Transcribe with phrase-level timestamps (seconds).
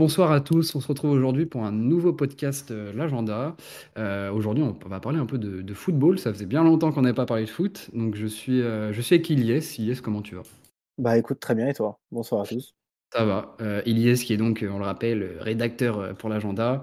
[0.00, 0.74] Bonsoir à tous.
[0.74, 3.54] On se retrouve aujourd'hui pour un nouveau podcast euh, L'Agenda.
[3.98, 6.18] Euh, aujourd'hui, on va parler un peu de, de football.
[6.18, 7.90] Ça faisait bien longtemps qu'on n'avait pas parlé de foot.
[7.92, 9.60] Donc, je suis, euh, je suis avec Ilyes.
[9.78, 10.42] Ilyes, comment tu vas?
[10.96, 11.98] Bah écoute, très bien, et toi?
[12.10, 12.72] Bonsoir à tous.
[13.12, 13.54] Ça va.
[13.84, 16.82] Ilyes, qui est donc, on le rappelle, rédacteur pour l'Agenda,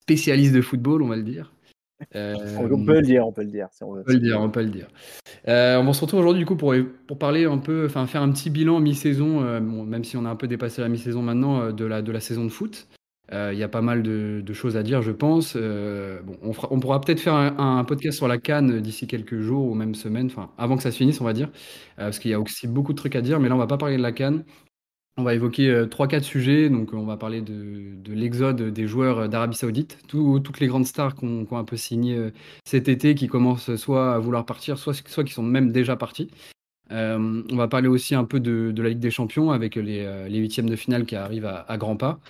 [0.00, 1.52] spécialiste de football, on va le dire.
[2.16, 4.50] Euh, On peut le dire, on peut le dire, si on peut le dire, on
[4.50, 4.88] peut le dire.
[5.48, 6.74] Euh, on se retrouve aujourd'hui du coup pour,
[7.06, 10.24] pour parler un peu, enfin faire un petit bilan mi-saison, euh, bon, même si on
[10.24, 12.88] a un peu dépassé la mi-saison maintenant, euh, de la, de la saison de foot.
[13.32, 15.54] Euh, Il y a pas mal de, de choses à dire, je pense.
[15.56, 19.06] Euh, bon, on, fera- on pourra peut-être faire un, un podcast sur la CAN d'ici
[19.06, 21.48] quelques jours ou même semaines, enfin avant que ça se finisse, on va dire,
[21.98, 23.40] euh, parce qu'il y a aussi beaucoup de trucs à dire.
[23.40, 24.40] Mais là, on va pas parler de la CAN.
[25.16, 26.68] On va évoquer euh, trois, quatre sujets.
[26.70, 30.86] Donc, on va parler de, de l'exode des joueurs d'Arabie Saoudite, Tout- toutes les grandes
[30.86, 32.30] stars qu'on qu'on a un peu signé euh,
[32.64, 36.30] cet été, qui commencent soit à vouloir partir, soit, soit qui sont même déjà partis.
[36.92, 40.00] Euh, on va parler aussi un peu de, de la Ligue des Champions avec les,
[40.04, 42.20] euh, les huitièmes de finale qui arrivent à, à grands pas.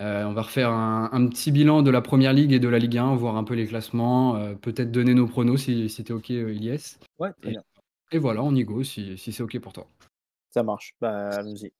[0.00, 2.78] Euh, on va refaire un, un petit bilan de la Première Ligue et de la
[2.80, 6.12] Ligue 1, voir un peu les classements, euh, peut-être donner nos pronos si, si t'es
[6.12, 6.96] OK, euh, Ilyes.
[7.18, 7.62] Ouais, très Et, bien.
[8.12, 9.86] et voilà, on y go si, si c'est OK pour toi.
[10.50, 10.94] Ça marche.
[11.00, 11.72] Bah, allons-y.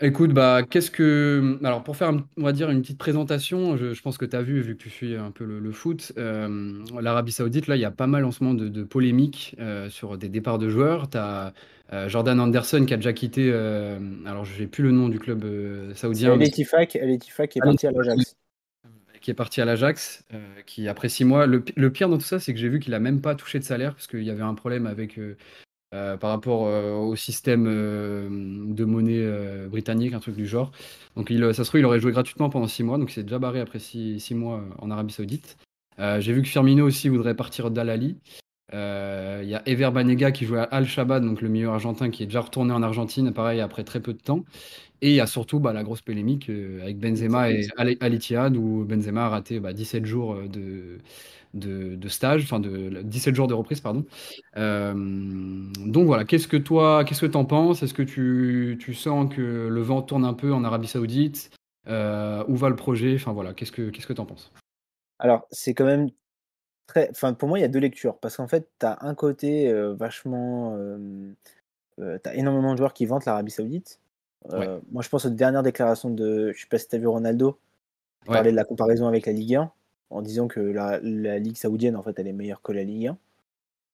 [0.00, 1.58] Écoute, bah, qu'est-ce que.
[1.64, 4.36] Alors, pour faire, un- on va dire, une petite présentation, je, je pense que tu
[4.36, 7.74] as vu, vu que tu suis un peu le, le foot, euh, l'Arabie Saoudite, là,
[7.74, 10.58] il y a pas mal en ce moment de, de polémiques euh, sur des départs
[10.58, 11.10] de joueurs.
[11.10, 11.52] Tu as
[12.06, 15.42] Jordan Anderson qui a déjà quitté, euh, alors je n'ai plus le nom du club
[15.44, 18.36] euh, C'est saoudien, El mais El qui est parti à l'Ajax.
[19.20, 21.46] qui est parti à l'Ajax, euh, qui après six mois.
[21.46, 23.34] Le, pi- le pire dans tout ça, c'est que j'ai vu qu'il a même pas
[23.34, 25.18] touché de salaire parce qu'il y avait un problème avec.
[25.18, 25.36] euh, euh,
[25.90, 30.70] par rapport euh, au système euh, de monnaie euh, britannique, un truc du genre.
[31.16, 33.22] Donc il, ça se trouve, il aurait joué gratuitement pendant six mois, donc il s'est
[33.22, 35.56] déjà barré après six, six mois euh, en Arabie Saoudite.
[35.98, 38.16] Euh, J'ai vu que Firmino aussi voudrait partir d'Al Ahly.
[38.16, 42.10] Euh, Il y a Ever Banega qui jouait à Al Shabab, donc le milieu argentin,
[42.10, 44.44] qui est déjà retourné en Argentine, pareil, après très peu de temps.
[45.00, 48.14] Et il y a surtout bah, la grosse polémique euh, avec Benzema et Al Al
[48.14, 50.98] Ittihad, où Benzema a raté bah, 17 jours euh, de,
[51.54, 54.04] de, de stage, enfin de 17 jours de reprise, pardon.
[54.56, 54.92] Euh,
[55.86, 57.82] donc voilà, qu'est-ce que toi, qu'est-ce que t'en penses?
[57.82, 61.50] Est-ce que tu, tu sens que le vent tourne un peu en Arabie Saoudite?
[61.86, 63.14] Euh, où va le projet?
[63.14, 64.52] Enfin voilà, qu'est-ce que qu'est-ce que t'en penses?
[65.20, 66.08] Alors, c'est quand même
[66.88, 67.08] très.
[67.10, 68.16] Enfin, pour moi, il y a deux lectures.
[68.18, 70.74] Parce qu'en fait, tu as un côté euh, vachement.
[70.76, 70.98] Euh,
[72.00, 74.00] euh, tu as énormément de joueurs qui vantent l'Arabie Saoudite.
[74.50, 76.52] Ouais, Euh, moi, je pense aux dernières déclarations de.
[76.52, 77.56] Je sais pas si tu as vu Ronaldo.
[78.24, 79.70] Il ouais, parlait de la comparaison avec la Ligue 1
[80.10, 83.08] en disant que la, la Ligue saoudienne, en fait, elle est meilleure que la Ligue
[83.08, 83.16] 1.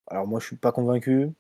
[0.07, 1.31] Alors, moi, je suis pas convaincu.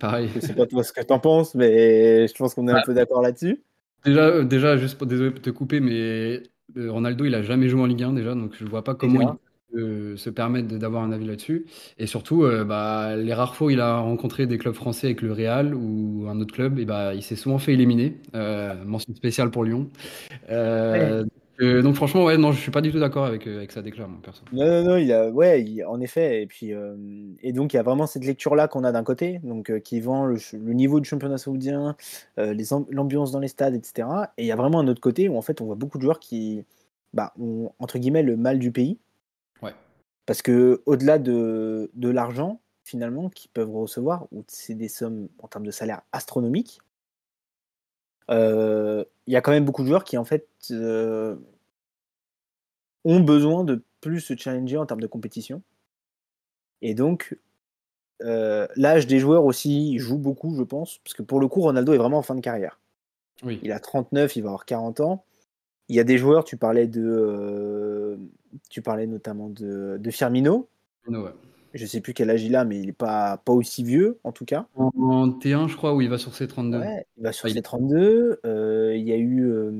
[0.00, 0.30] pareil.
[0.34, 2.94] Je sais pas toi ce que t'en penses, mais je pense qu'on est un peu
[2.94, 3.62] d'accord là-dessus.
[4.04, 6.42] Déjà, déjà, juste pour, désolé de te couper, mais
[6.76, 9.45] Ronaldo, il a jamais joué en Ligue 1 déjà, donc je vois pas comment il.
[9.72, 11.66] Peut se permettre de- d'avoir un avis là-dessus.
[11.98, 15.22] Et surtout, euh, bah, les rares fois où il a rencontré des clubs français avec
[15.22, 18.16] le Real ou un autre club, et bah, il s'est souvent fait éliminer.
[18.34, 19.90] Euh, mention spéciale pour Lyon.
[20.48, 21.22] Ouais.
[21.58, 24.18] Euh, donc franchement, ouais, non, je suis pas du tout d'accord avec, avec sa déclaration,
[24.22, 24.42] perso.
[24.52, 26.42] Non, non, non, il a, ouais, il- en effet.
[26.42, 26.72] Et puis,
[27.42, 30.26] et donc, il y a vraiment cette lecture-là qu'on a d'un côté, donc qui vend
[30.26, 31.96] le, ch- le niveau du championnat saoudien,
[32.36, 34.32] les amb- l'ambiance dans les stades, etc.
[34.36, 36.02] Et il y a vraiment un autre côté où en fait, on voit beaucoup de
[36.02, 36.62] joueurs qui,
[37.14, 38.98] bah, ont entre guillemets le mal du pays,
[40.26, 45.48] parce que au-delà de, de l'argent finalement qu'ils peuvent recevoir, où c'est des sommes en
[45.48, 46.80] termes de salaire astronomiques,
[48.30, 51.36] euh, il y a quand même beaucoup de joueurs qui en fait euh,
[53.04, 55.62] ont besoin de plus se challenger en termes de compétition.
[56.82, 57.38] Et donc,
[58.22, 61.92] euh, l'âge des joueurs aussi joue beaucoup, je pense, parce que pour le coup, Ronaldo
[61.92, 62.78] est vraiment en fin de carrière.
[63.42, 63.60] oui.
[63.62, 65.24] Il a 39, il va avoir 40 ans.
[65.88, 68.18] Il y a des joueurs, tu parlais de,
[68.70, 70.68] tu parlais notamment de, de Firmino.
[71.08, 71.30] No, ouais.
[71.74, 74.32] Je sais plus quel âge il a, mais il est pas, pas aussi vieux, en
[74.32, 74.66] tout cas.
[74.74, 76.78] En, en T1, je crois, où il va sur ses 32.
[76.78, 78.40] Ouais, il va sur Ah, il ses est- 32.
[78.46, 79.70] Euh, il y a eu, euh,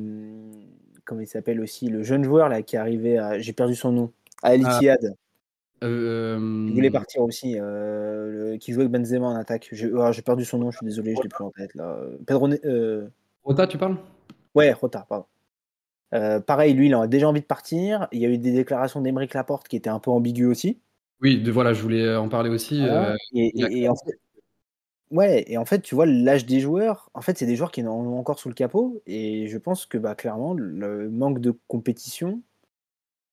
[1.04, 3.92] comment il s'appelle aussi, le jeune joueur là qui est arrivé à, j'ai perdu son
[3.92, 4.12] nom,
[4.42, 4.80] à Al Ah,
[5.84, 6.36] euh,
[6.68, 9.68] Il voulait partir aussi, le- qui jouait avec Benzema en attaque.
[9.72, 11.98] J'ai ah, j'ai perdu son nom, je suis désolé, je l'ai plus en tête là.
[12.26, 13.08] Pedro, Ne-
[13.44, 13.96] Rota, tu parles?
[14.54, 15.26] ouais, Rota, pardon.
[16.14, 18.08] Euh, pareil, lui, il a déjà envie de partir.
[18.12, 20.78] Il y a eu des déclarations d'Emeric Laporte qui étaient un peu ambiguës aussi.
[21.20, 22.82] Oui, de, voilà, je voulais en parler aussi.
[22.82, 24.18] Euh, Et, en fait,
[25.10, 27.82] ouais, et en fait, tu vois, l'âge des joueurs, en fait, c'est des joueurs qui
[27.82, 29.02] en ont encore sous le capot.
[29.06, 32.40] Et je pense que bah, clairement, le manque de compétition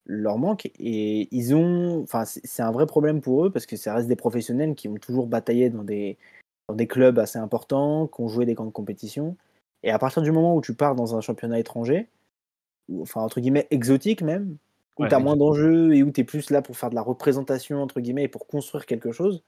[0.05, 0.69] leur manque.
[0.79, 2.01] Et ils ont.
[2.03, 4.95] Enfin, c'est un vrai problème pour eux parce que ça reste des professionnels qui ont
[4.95, 6.17] toujours bataillé dans des,
[6.67, 9.37] dans des clubs assez importants, qui ont joué des grandes compétitions.
[9.83, 12.07] Et à partir du moment où tu pars dans un championnat étranger,
[13.01, 14.57] enfin, entre guillemets, exotique même,
[14.97, 16.95] où Ouais, tu as moins d'enjeux et où tu es plus là pour faire de
[16.95, 19.44] la représentation, entre guillemets, et pour construire quelque chose,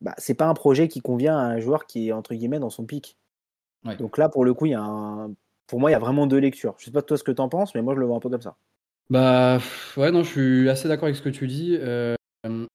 [0.00, 2.70] bah, c'est pas un projet qui convient à un joueur qui est, entre guillemets, dans
[2.70, 3.16] son pic.
[3.84, 3.96] ouais.
[3.96, 5.30] Donc là, pour le coup, il y a un
[5.70, 6.74] pour moi, il y a vraiment deux lectures.
[6.78, 8.20] Je sais pas toi ce que tu en penses, mais moi je le vois un
[8.20, 8.56] peu comme ça.
[9.08, 9.60] Bah
[9.96, 11.76] ouais, non, je suis assez d'accord avec ce que tu dis.
[11.78, 12.16] Euh,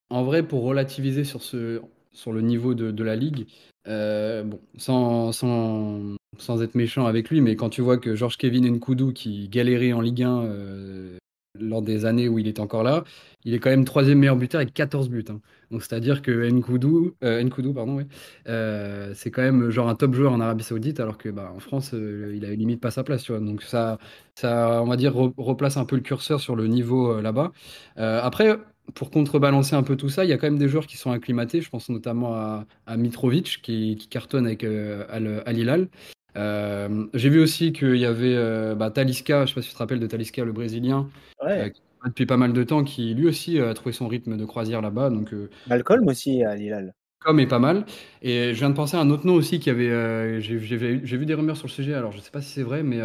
[0.10, 1.81] en vrai, pour relativiser sur ce,
[2.14, 3.48] sur le niveau de, la ligue,
[3.88, 8.38] euh, bon, sans, sans, sans, être méchant avec lui, mais quand tu vois que Georges
[8.38, 11.18] Kevin Nkoudou qui galérait en Ligue 1 euh,
[11.60, 13.04] lors des années où il est encore là,
[13.44, 15.26] il est quand même troisième meilleur buteur avec 14 buts.
[15.30, 15.40] Hein.
[15.72, 18.06] Donc c'est-à-dire que Nkoudou, euh, Nkoudou pardon,
[18.48, 21.60] euh, c'est quand même genre un top joueur en Arabie Saoudite, alors que bah, en
[21.60, 23.30] France, il a limite pas sa place.
[23.31, 23.98] Donc ça,
[24.36, 27.52] ça, on va dire, replace un peu le curseur sur le niveau là-bas.
[27.98, 28.58] après,
[28.94, 31.12] pour contrebalancer un peu tout ça, il y a quand même des joueurs qui sont
[31.12, 31.62] acclimatés.
[31.62, 35.90] Je pense notamment à, Mitrovic qui, cartonne avec Al, Al Hilal.
[36.36, 39.70] Euh, j'ai vu aussi qu'il y avait euh, bah, Talisca, je ne sais pas si
[39.70, 41.10] tu te rappelles de Talisca, le Brésilien,
[41.44, 41.70] euh,
[42.06, 45.10] depuis pas mal de temps, qui lui aussi a trouvé son rythme de croisière là-bas.
[45.10, 45.34] Donc,
[45.68, 46.94] Malcolm aussi à Lille.
[47.20, 47.86] Comme est pas mal.
[48.22, 50.42] Et je viens de penser à un autre nom aussi qui avait.
[50.42, 52.84] j'ai vu des rumeurs sur le sujet, alors je ne sais pas si c'est vrai,
[52.84, 53.00] mais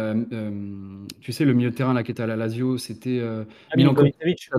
[1.21, 4.49] tu sais, le milieu de terrain là, qui était à la Lazio, c'était ah, Milankovic.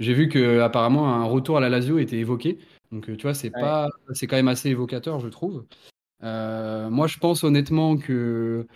[0.00, 2.58] J'ai vu qu'apparemment un retour à la Lazio était évoqué.
[2.90, 5.64] Donc tu vois, c'est pas, c'est quand même assez évocateur, je trouve.
[6.22, 8.66] Euh, moi, je pense honnêtement que.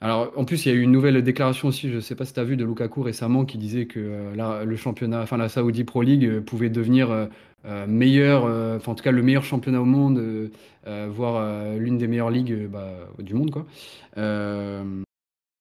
[0.00, 2.24] Alors, en plus, il y a eu une nouvelle déclaration aussi, je ne sais pas
[2.24, 5.48] si tu as vu, de Lukaku récemment, qui disait que euh, le championnat, enfin la
[5.48, 7.28] Saudi Pro League euh, pouvait devenir
[7.86, 10.50] meilleur, en tout cas le meilleur championnat au monde,
[11.10, 13.66] voire l'une des meilleures ligues bah, du monde, quoi.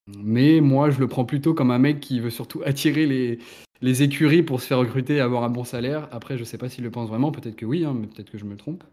[0.07, 3.39] Mais moi, je le prends plutôt comme un mec qui veut surtout attirer les,
[3.81, 6.07] les écuries pour se faire recruter et avoir un bon salaire.
[6.11, 8.29] Après, je ne sais pas s'il le pense vraiment, peut-être que oui, hein, mais peut-être
[8.29, 8.83] que je me trompe.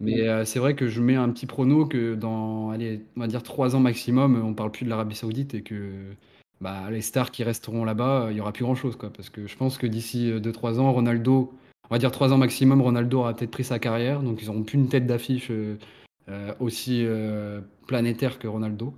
[0.00, 3.26] Mais euh, c'est vrai que je mets un petit prono que dans, allez, on va
[3.26, 5.92] dire trois ans maximum, on parle plus de l'Arabie Saoudite et que
[6.60, 8.96] bah, les stars qui resteront là-bas, il y aura plus grand-chose.
[8.96, 11.52] Quoi, parce que je pense que d'ici 2-3 ans, Ronaldo,
[11.90, 14.22] on va dire trois ans maximum, Ronaldo aura peut-être pris sa carrière.
[14.22, 15.76] Donc ils n'auront plus une tête d'affiche euh,
[16.28, 17.06] euh, aussi
[17.86, 18.94] planétaire que Ronaldo.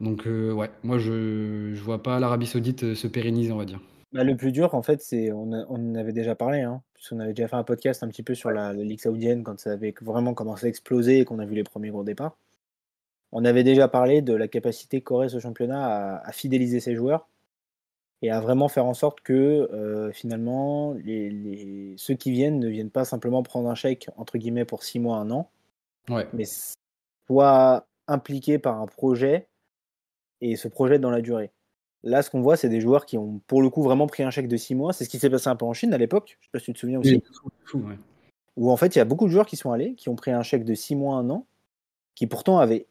[0.00, 1.12] Donc ouais, moi je
[1.70, 3.80] ne vois pas l'Arabie Saoudite se pérenniser, on va dire.
[4.12, 7.32] Bah, le plus dur, en fait, c'est on, en avait déjà parlé, hein, puisqu'on avait
[7.32, 10.34] déjà fait un podcast un petit peu sur la, Ligue saoudienne quand ça avait vraiment
[10.34, 12.36] commencé à exploser et qu'on a vu les premiers gros départs.
[13.32, 17.28] On avait déjà parlé de la capacité qu'aurait ce championnat à, fidéliser ses joueurs
[18.22, 19.32] et à vraiment faire en sorte que
[19.72, 24.64] euh, finalement les, ceux qui viennent ne viennent pas simplement prendre un chèque entre guillemets
[24.64, 25.48] pour six mois, un an,
[26.32, 26.44] mais
[27.28, 29.46] soient impliqués par un projet
[30.40, 31.50] et se projettent dans la durée.
[32.02, 34.30] Là, ce qu'on voit, c'est des joueurs qui ont, pour le coup, vraiment pris un
[34.30, 34.92] chèque de 6 mois.
[34.92, 36.38] C'est ce qui s'est passé un peu en Chine à l'époque.
[36.40, 37.22] Je ne sais pas si tu te souviens aussi.
[37.74, 37.94] Oui,
[38.56, 40.30] Où en fait, il y a beaucoup de joueurs qui sont allés, qui ont pris
[40.30, 41.46] un chèque de 6 mois, un an,
[42.14, 42.86] qui pourtant avaient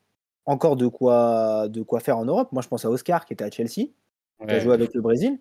[0.45, 2.51] encore de quoi, de quoi faire en Europe.
[2.51, 3.89] Moi, je pense à Oscar, qui était à Chelsea,
[4.39, 5.39] qui a joué avec le Brésil.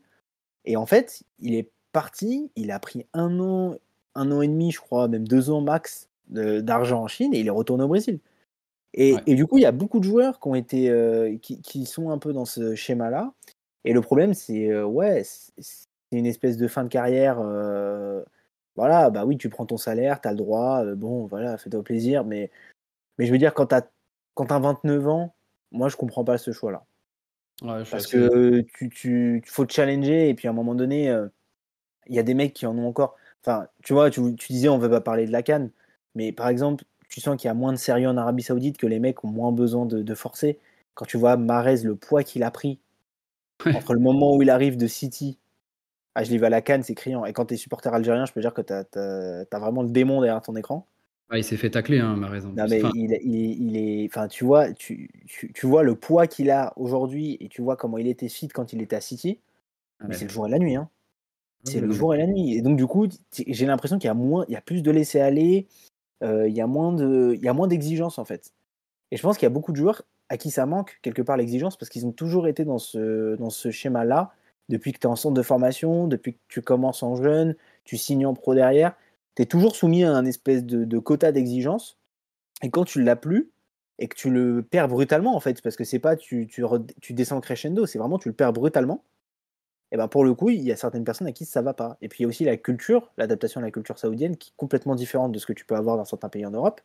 [0.65, 3.77] Et en fait, il est parti, il a pris un an,
[4.15, 7.47] un an et demi, je crois, même deux ans max d'argent en Chine, et il
[7.47, 8.19] est retourné au Brésil.
[9.01, 11.63] Et, et, du coup, il y a beaucoup de joueurs qui, ont été, euh, qui,
[11.63, 13.33] qui, sont un peu dans ce schéma-là,
[13.85, 17.39] et le problème, c'est euh, ouais, c'est une espèce de fin de carrière.
[17.39, 18.25] Euh,
[18.75, 22.25] voilà, bah oui, tu prends ton salaire, tu as le droit, bon, voilà, fais-toi plaisir.
[22.25, 22.51] Mais,
[23.19, 23.89] mais je veux dire, quand tu as,
[24.37, 25.35] as 29 ans,
[25.71, 26.85] moi, je comprends pas ce choix-là.
[27.63, 31.07] Parce que tu, tu faut te challenger et puis à un moment donné,
[32.07, 33.15] il y a des mecs qui en ont encore.
[33.45, 35.71] Enfin, tu vois, tu, tu disais on veut pas parler de la canne,
[36.17, 38.87] mais par exemple, tu sens qu'il y a moins de sérieux en Arabie Saoudite que
[38.87, 40.59] les mecs ont moins besoin de, de forcer.
[40.95, 42.79] Quand tu vois Marez, le poids qu'il a pris
[43.67, 45.39] entre le moment où il arrive de City
[46.15, 47.25] à vu à la canne, c'est criant.
[47.25, 50.21] Et quand tu es supporter algérien, je peux dire que tu as, vraiment le démon
[50.21, 50.87] derrière ton écran.
[51.33, 52.53] il s'est fait tacler, hein, ma raison.
[52.57, 57.37] Non, mais il, est, enfin, tu vois, tu, tu, vois le poids qu'il a aujourd'hui
[57.41, 59.39] et tu vois comment il était fit quand il était à City.
[60.01, 60.89] Ah mais c'est le jour et la nuit, hein.
[61.65, 62.55] C'est le jour et la nuit.
[62.55, 64.91] Et donc du coup, j'ai l'impression qu'il y a moins, il y a plus de
[64.91, 65.67] laisser aller,
[66.23, 68.53] il y a moins de, il y a moins d'exigence en fait.
[69.11, 71.37] Et je pense qu'il y a beaucoup de joueurs à qui ça manque quelque part
[71.37, 74.33] l'exigence parce qu'ils ont toujours été dans ce, dans ce schéma-là
[74.69, 77.97] depuis que tu es en centre de formation, depuis que tu commences en jeune, tu
[77.97, 78.95] signes en pro derrière,
[79.35, 81.99] tu es toujours soumis à un espèce de, quota d'exigence.
[82.63, 83.51] Et quand tu l'as plus
[83.99, 86.65] et que tu le perds brutalement, en fait, parce que c'est pas tu, tu,
[87.01, 89.03] tu, descends crescendo, c'est vraiment tu le perds brutalement.
[89.93, 91.97] Et ben pour le coup, il y a certaines personnes à qui ça va pas.
[92.03, 94.57] Et puis il y a aussi la culture, l'adaptation à la culture saoudienne qui est
[94.57, 96.81] complètement différente de ce que tu peux avoir dans certains pays en Europe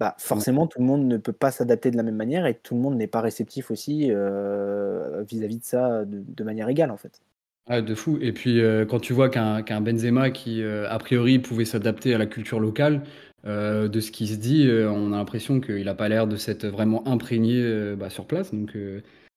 [0.00, 2.74] bah, forcément, tout le monde ne peut pas s'adapter de la même manière et tout
[2.74, 7.20] le monde n'est pas réceptif aussi euh, vis-à-vis de ça de, manière égale, en fait.
[7.66, 8.18] Ah, de fou.
[8.22, 12.18] Et puis, euh, quand tu vois qu'un Benzema qui, euh, a priori, pouvait s'adapter à
[12.18, 13.02] la culture locale,
[13.44, 17.08] de ce qui se dit, on a l'impression qu'il n'a pas l'air de s'être vraiment
[17.08, 18.52] imprégné bah, sur place.
[18.52, 18.76] Donc,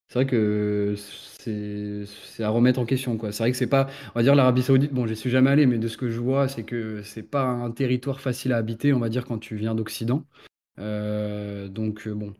[0.07, 3.17] c'est vrai que c'est à remettre en question.
[3.31, 5.65] C'est vrai que c'est pas, on va dire l'Arabie Saoudite, bon, j'y suis jamais allé,
[5.65, 8.93] mais de ce que je vois, c'est que c'est pas un territoire facile à habiter,
[8.93, 10.23] on va dire, quand tu viens d'Occident.
[10.79, 12.33] Euh, donc euh, bon,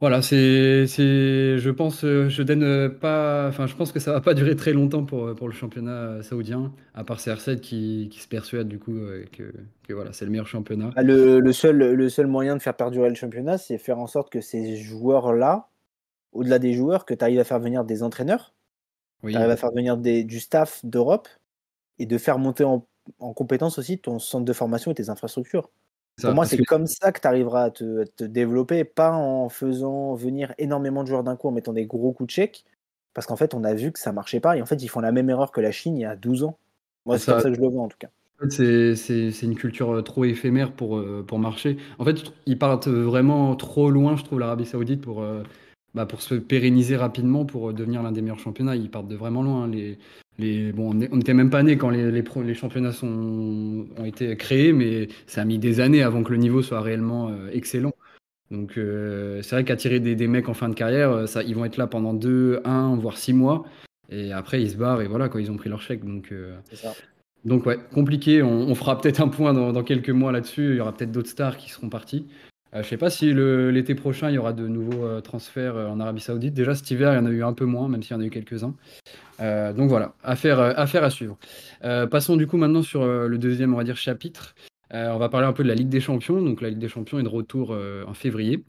[0.00, 4.32] Voilà, c'est, je pense, euh, je donne pas, enfin, je pense que ça va pas
[4.32, 8.66] durer très longtemps pour, pour le championnat saoudien, à part CR7 qui, qui se persuade
[8.66, 8.98] du coup
[9.32, 9.52] que,
[9.86, 10.90] que voilà, c'est le meilleur championnat.
[10.96, 14.06] Bah, le, le, seul, le seul moyen de faire perdurer le championnat, c'est faire en
[14.06, 15.69] sorte que ces joueurs-là,
[16.32, 18.54] au-delà des joueurs, que tu arrives à faire venir des entraîneurs,
[19.22, 19.32] oui.
[19.32, 21.28] tu arrives à faire venir des, du staff d'Europe
[21.98, 22.86] et de faire monter en,
[23.18, 25.70] en compétence aussi ton centre de formation et tes infrastructures.
[26.20, 26.64] Pour moi, c'est que...
[26.64, 31.08] comme ça que tu arriveras à te, te, développer, pas en faisant venir énormément de
[31.08, 32.64] joueurs d'un coup, en mettant des gros coups de chèque.
[33.14, 34.56] Parce qu'en fait, on a vu que ça marchait pas.
[34.56, 36.44] Et en fait, ils font la même erreur que la Chine il y a 12
[36.44, 36.58] ans.
[37.06, 38.08] Moi, c'est comme ça que je le vois, en tout cas.
[38.50, 41.78] C'est une culture trop éphémère pour, pour marcher.
[41.98, 45.24] En fait, ils partent vraiment trop loin, je trouve, l'Arabie Saoudite pour,
[45.94, 48.76] bah, pour se pérenniser rapidement, pour devenir l'un des meilleurs championnats.
[48.76, 49.66] Ils partent de vraiment loin.
[49.66, 49.98] Les,
[50.38, 54.36] les, bon, on n'était même pas né quand les, les, les, championnats sont, ont été
[54.36, 57.92] créés, mais ça a mis des années avant que le niveau soit réellement euh, excellent.
[58.50, 61.54] Donc euh, c'est vrai qu'attirer des, des, mecs en fin de carrière, euh, ça, ils
[61.54, 63.64] vont être là pendant 2, 1, voire 6 mois.
[64.08, 66.04] Et après, ils se barrent et voilà, quand ils ont pris leur chèque.
[66.04, 66.34] Donc,
[67.44, 68.42] donc ouais, compliqué.
[68.42, 70.70] On, on fera peut-être un point dans, dans quelques mois là-dessus.
[70.70, 72.26] Il y aura peut-être d'autres stars qui seront partis.
[72.72, 75.76] Euh, je ne sais pas si l'été prochain, il y aura de nouveaux euh, transferts
[75.76, 76.54] euh, en Arabie Saoudite.
[76.54, 78.22] Déjà, cet hiver, il y en a eu un peu moins, même s'il y en
[78.22, 78.74] a eu quelques-uns.
[79.74, 81.38] donc voilà, affaire, à suivre.
[82.10, 84.54] passons du coup maintenant sur le deuxième, on va chapitre.
[84.92, 86.42] on va parler un peu de la Ligue des Champions.
[86.42, 88.64] Donc la Ligue des Champions est de retour en février.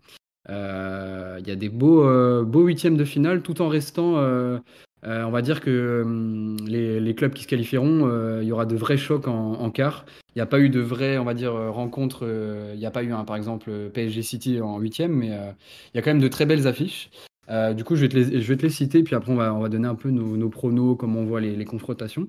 [0.50, 4.60] Il y a des beaux, huitièmes de finale, tout en restant euh,
[5.03, 8.65] on va dire que hum, les, les, clubs qui se qualifieront, euh, il y aura
[8.65, 10.05] de vrais chocs en, en quart.
[10.36, 12.25] Il n'y a pas eu de vraies, on va dire, euh, rencontres.
[12.74, 16.00] il n'y a pas eu, un, par exemple, PSG City en huitième, mais il y
[16.00, 17.10] a quand même de très belles affiches.
[17.75, 19.53] du coup, je vais, te les, je vais te les citer, puis après, on va,
[19.53, 22.27] on va donner un peu nos, nos pronos, comment on voit les, les confrontations.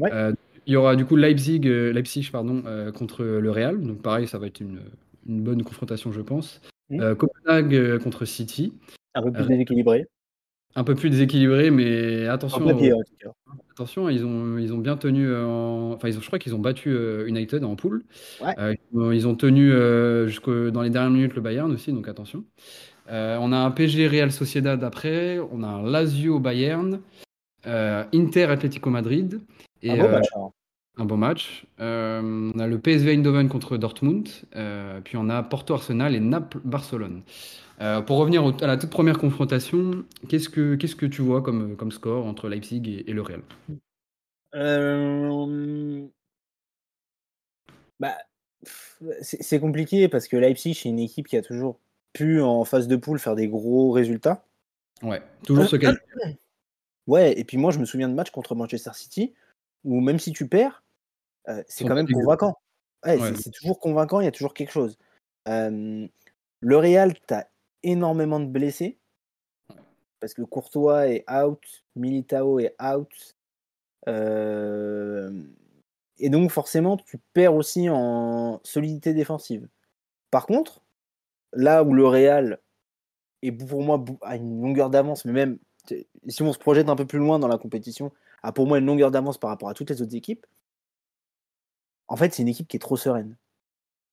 [0.00, 0.10] Ouais.
[0.66, 2.62] il y aura du coup Leipzig, Leipzig pardon,
[2.94, 3.80] contre le Real.
[3.80, 4.80] Donc, pareil, ça va être une,
[5.28, 6.60] une bonne confrontation, je pense.
[6.90, 7.14] Mmh.
[7.14, 8.72] Copenhague contre City.
[9.14, 10.06] Un peu plus déséquilibré
[10.76, 12.64] un peu plus déséquilibré, mais attention.
[12.64, 13.30] Papier, en tout cas.
[13.72, 15.34] Attention, ils ont, ils ont bien tenu.
[15.34, 15.92] En...
[15.92, 18.04] Enfin, ils ont, je crois qu'ils ont battu euh, United en poule.
[18.40, 18.54] Ouais.
[18.58, 22.44] Euh, ils ont tenu euh, jusque dans les dernières minutes le Bayern aussi, donc attention.
[23.10, 27.00] Euh, on a un PSG Real Sociedad après, on a un Lazio Bayern,
[27.64, 29.40] Inter Atlético Madrid.
[29.82, 30.26] Et, un beau match.
[30.36, 30.48] Hein.
[30.96, 31.66] Un beau match.
[31.80, 34.28] on a le PSV Eindhoven contre Dortmund,
[35.04, 37.22] puis on a Porto Arsenal et Naples Barcelone.
[37.80, 41.42] Euh, pour revenir au, à la toute première confrontation, qu'est-ce que, qu'est-ce que tu vois
[41.42, 43.42] comme, comme score entre Leipzig et, et le Real?
[44.54, 46.06] Euh...
[47.98, 48.16] bah,
[49.20, 51.80] c'est, compliqué parce que Leipzig, c'est une équipe qui a toujours
[52.12, 54.44] pu, en phase de poule, faire des gros résultats.
[55.02, 55.92] Ouais, toujours ce cas.
[57.06, 59.34] Ouais, et puis moi, je me souviens de matchs contre Manchester City
[59.84, 60.82] où même si tu perds,
[61.48, 62.56] euh, c'est quand même convaincant.
[63.04, 63.34] Ouais, ouais.
[63.34, 64.96] C'est, c'est, toujours convaincant, il y a toujours quelque chose.
[65.46, 66.08] Euh,
[66.60, 67.46] le Real, tu as
[67.84, 68.98] énormément de blessés.
[70.20, 73.36] Parce que Courtois est out, Militao est out.
[74.08, 75.42] Euh...
[76.18, 79.68] Et donc forcément, tu perds aussi en solidité défensive.
[80.30, 80.82] Par contre,
[81.52, 82.60] là où le Real
[83.42, 85.58] est pour moi à une longueur d'avance, mais même
[86.28, 88.12] si on se projette un peu plus loin dans la compétition,
[88.42, 90.46] a pour moi une longueur d'avance par rapport à toutes les autres équipes,
[92.08, 93.36] en fait, c'est une équipe qui est trop sereine.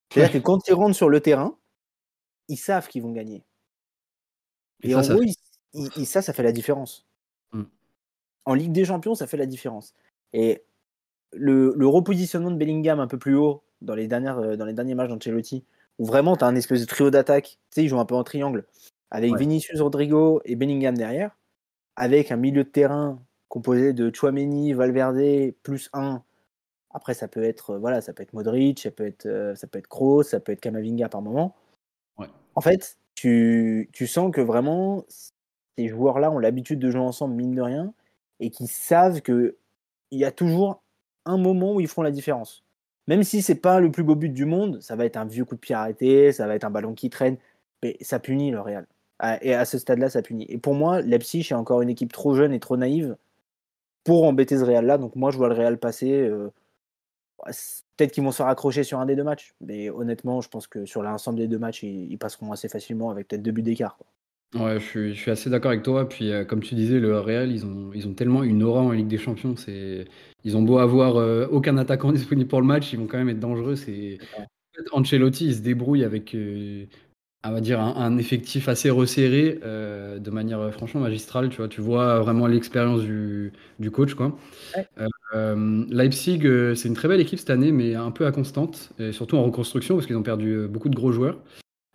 [0.09, 1.57] C'est-à-dire que quand ils rentrent sur le terrain,
[2.47, 3.43] ils savent qu'ils vont gagner.
[4.83, 5.33] Et, et ça, en ça gros, fait...
[5.73, 7.05] il, il, ça, ça fait la différence.
[7.51, 7.63] Mm.
[8.45, 9.93] En Ligue des Champions, ça fait la différence.
[10.33, 10.63] Et
[11.33, 14.73] le, le, repositionnement de Bellingham un peu plus haut dans les, dernières, euh, dans les
[14.73, 15.63] derniers matchs d'Ancelotti,
[15.99, 18.15] où vraiment tu as un espèce de trio d'attaque, tu sais, ils jouent un peu
[18.15, 18.65] en triangle,
[19.09, 19.39] avec ouais.
[19.39, 21.37] Vinicius Rodrigo et Bellingham derrière,
[21.95, 26.23] avec un milieu de terrain composé de Chouameni, Valverde, plus un.
[26.93, 29.79] Après, ça peut être, voilà, ça peut être Modric, ça peut être, euh, ça peut
[29.79, 31.55] être Kroos, ça peut être Kamavinga par moment.
[32.17, 32.27] Ouais.
[32.55, 35.05] En fait, tu, sens que vraiment,
[35.77, 37.93] ces joueurs-là ont l'habitude de jouer ensemble, mine de rien,
[38.39, 39.53] et qui savent qu'il
[40.11, 40.81] y a toujours
[41.25, 42.63] un moment où ils feront la différence.
[43.07, 45.45] Même si c'est pas le plus beau but du monde, ça va être un vieux
[45.45, 47.37] coup de pied arrêté, ça va être un ballon qui traîne,
[47.83, 48.87] mais ça punit le Real.
[49.41, 50.45] Et à ce stade-là, ça punit.
[50.49, 53.17] Et pour moi, Leipzig est encore une équipe trop jeune et trop naïve
[54.03, 54.97] pour embêter ce Real-là.
[54.97, 56.11] Donc moi, je vois le Real passer.
[56.11, 56.51] Euh,
[57.97, 60.85] peut-être qu'ils vont se raccrocher sur un des deux matchs, mais honnêtement, je pense que
[60.85, 63.97] sur l'ensemble des deux matchs, ils, ils, passeront assez facilement avec peut-être deux buts d'écart.
[64.53, 66.09] Ouais, je suis, je suis, assez d'accord avec toi.
[66.09, 68.91] Puis, euh, comme tu disais, le Real, ils ont, ils ont tellement une aura en
[68.91, 69.55] Ligue des Champions.
[69.55, 70.05] C'est,
[70.43, 73.29] ils ont beau avoir euh, aucun attaquant disponible pour le match, ils vont quand même
[73.29, 73.75] être dangereux.
[73.75, 74.17] C'est,
[74.91, 76.85] Ancelotti, il se débrouille avec, euh,
[77.45, 81.49] on va dire, un, un, effectif assez resserré, de manière franchement magistrale.
[81.49, 84.37] Tu vois, tu vois vraiment l'expérience du, du, coach, quoi.
[84.75, 85.07] Ouais.
[85.33, 86.41] Euh, Leipzig,
[86.75, 89.95] c'est une très belle équipe cette année, mais un peu inconstante, et surtout en reconstruction
[89.95, 91.39] parce qu'ils ont perdu beaucoup de gros joueurs.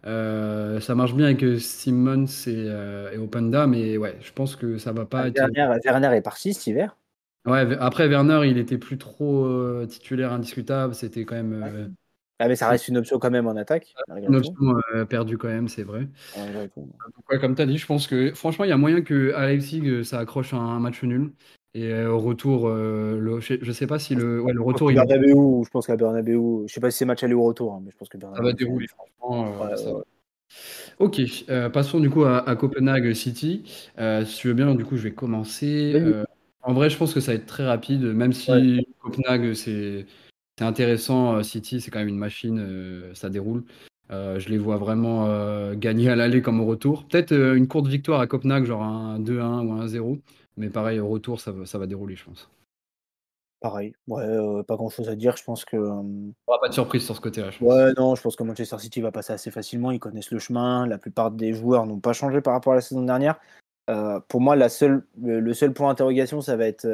[0.07, 4.55] Euh, ça marche bien avec euh, Simmons et, euh, et Openda, mais ouais, je pense
[4.55, 5.39] que ça va pas Ah, être.
[5.39, 6.97] Werner, Werner est parti cet hiver?
[7.45, 10.95] Ouais, après Werner, il était plus trop euh, titulaire indiscutable.
[10.95, 11.89] C'était quand même euh,
[12.39, 14.55] Ah, mais ça reste une option quand même en attaque, une option
[14.95, 16.09] euh, perdue quand même, c'est vrai.
[17.31, 19.47] Ouais, comme tu as dit, je pense que franchement, il y a moyen que à
[19.47, 21.33] Leipzig, euh, ça accroche un match nul.
[21.77, 24.65] Et euh, au retour, euh, le, je, je sais pas si le, ouais, le Je
[24.65, 27.23] pense retour, que il Bernabeu, je pense qu'à Bernabeu, je sais pas si c'est match
[27.23, 28.45] aller ou retour, hein, mais je pense que ça Bernabeu.
[28.47, 29.47] va dérouler, franchement.
[29.63, 29.99] euh, Ouais, ça va.
[29.99, 30.05] ouais.
[31.01, 33.63] Ok, euh, passons du coup à, à Copenhague City.
[33.99, 35.93] Euh, si tu veux bien, du coup, je vais commencer.
[35.97, 36.25] Euh,
[36.63, 40.07] en vrai, je pense que ça va être très rapide, même si Copenhague, c'est
[40.61, 41.43] intéressant.
[41.43, 42.65] City, c'est quand même une machine,
[43.13, 43.65] ça déroule.
[44.09, 45.29] Je les vois vraiment
[45.75, 47.05] gagner à l'aller comme au retour.
[47.07, 50.19] Peut-être une courte victoire à Copenhague, genre un 2-1 ou un 0.
[50.57, 52.51] Mais pareil, au retour, ça va, ça va dérouler, je pense.
[53.61, 53.95] Pareil.
[54.07, 55.37] Ouais, euh, pas grand chose à dire.
[55.37, 55.77] Je pense que.
[55.77, 56.03] euh,
[56.47, 57.69] pas de surprise sur ce côté-là, je pense.
[57.69, 59.91] Ouais, non, je pense que Manchester City va passer assez facilement.
[59.91, 60.87] Ils connaissent le chemin.
[60.87, 63.41] La plupart des joueurs n'ont pas changé par rapport à la saison dernière.
[63.89, 66.87] Euh, pour moi, la seule, le, seul point d'interrogation, ça va être,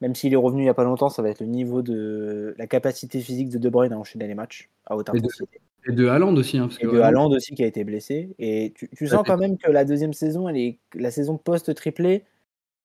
[0.00, 2.54] même s'il est revenu il n'y a pas longtemps, ça va être le niveau de
[2.58, 5.60] la capacité physique de De Bruyne à enchaîner les matchs à haute Et de- intensité.
[5.86, 8.34] Et de Haaland aussi, hein, parce Et que de Haaland- aussi qui a été blessé.
[8.38, 12.24] Et tu, sens quand même que la deuxième saison, elle est, la saison post-triplé,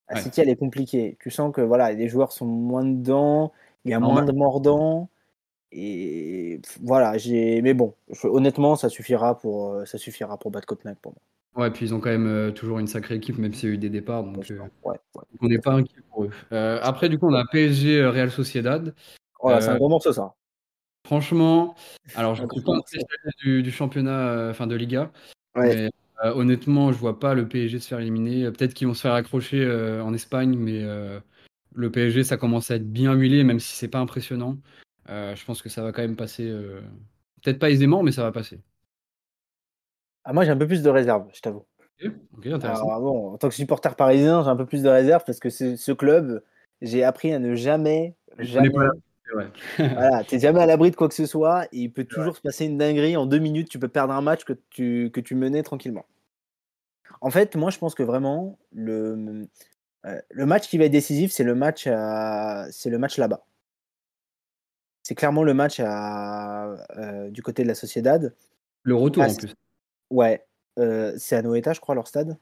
[0.07, 0.21] à Ouais.
[0.21, 1.17] City, elle est compliquée.
[1.19, 3.51] Tu sens que voilà, les joueurs sont moins dedans,
[3.85, 4.23] il y a Normal.
[4.23, 5.09] moins de mordants.
[5.71, 7.61] Et voilà, j'ai.
[7.61, 11.65] Mais bon, je- honnêtement, ça suffira pour, euh, ça suffira pour battre Copenhague pour moi.
[11.65, 13.75] Ouais, puis ils ont quand même euh, toujours une sacrée équipe, même s'il y a
[13.75, 14.23] eu des départs.
[14.23, 15.21] Donc, euh, Ouais, ouais.
[15.41, 16.29] on n'est pas inquiet pour eux.
[16.51, 18.93] Euh, après, du coup, on a PSG Real Sociedad.
[19.41, 20.33] Voilà, c'est un gros morceau, ça.
[21.05, 21.75] Franchement,
[22.15, 25.11] alors je ne suis pas un spécialiste du, du championnat, enfin de Liga,
[25.55, 25.91] mais
[26.23, 28.49] euh, honnêtement, je vois pas le PSG se faire éliminer.
[28.51, 31.19] Peut-être qu'ils vont se faire accrocher euh, en Espagne, mais euh,
[31.73, 34.57] le PSG, ça commence à être bien huilé, même si c'est pas impressionnant.
[35.07, 36.51] Je pense que ça va quand même passer.
[37.43, 38.59] Peut-être pas aisément, mais ça va passer.
[40.23, 41.65] Ah, moi, j'ai un peu plus de réserve, je t'avoue.
[42.63, 45.51] Alors, bon, en tant que supporter parisien, j'ai un peu plus de réserve parce que
[45.51, 46.41] ce, ce club,
[46.81, 48.15] j'ai appris à ne jamais.
[49.33, 49.47] Ouais.
[49.77, 52.41] Voilà, t'es jamais à l'abri de quoi que ce soit et il peut toujours se
[52.41, 53.17] passer une dinguerie.
[53.17, 56.05] En deux minutes, tu peux perdre un match que tu, que tu menais tranquillement.
[57.21, 59.47] En fait, moi, je pense que vraiment, le,
[60.05, 63.45] euh, le match qui va être décisif, c'est le match, à- c'est le match là-bas.
[65.03, 66.65] C'est clairement le match à,
[66.97, 68.33] euh, du côté de la Sociedad.
[68.83, 69.55] Le retour Ah, en plus.
[70.09, 70.45] Ouais,
[70.79, 72.37] euh, c'est à Noeta, je crois, leur stade.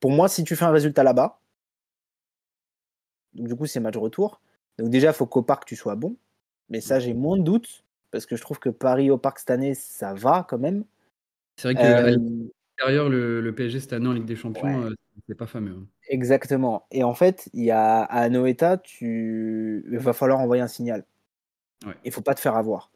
[0.00, 1.38] Pour moi, si tu fais un résultat là-bas,
[3.34, 4.40] donc du coup, c'est match retour.
[4.78, 6.16] Donc déjà, il faut qu'au parc, tu sois bon.
[6.68, 9.50] Mais ça, j'ai moins de doutes, parce que je trouve que Paris au parc cette
[9.50, 10.84] année, ça va quand même.
[11.56, 14.94] C'est vrai que Euh, le, le PSG cette année en Ligue des Champions, euh,
[15.28, 15.72] c'est pas fameux.
[15.72, 15.86] hein.
[16.08, 16.86] exactement.
[16.90, 19.84] Et en fait, il y a à Noeta, tu...
[19.90, 21.04] il va falloir envoyer un signal.
[21.86, 21.94] Ouais.
[22.04, 22.90] Il faut pas te faire avoir.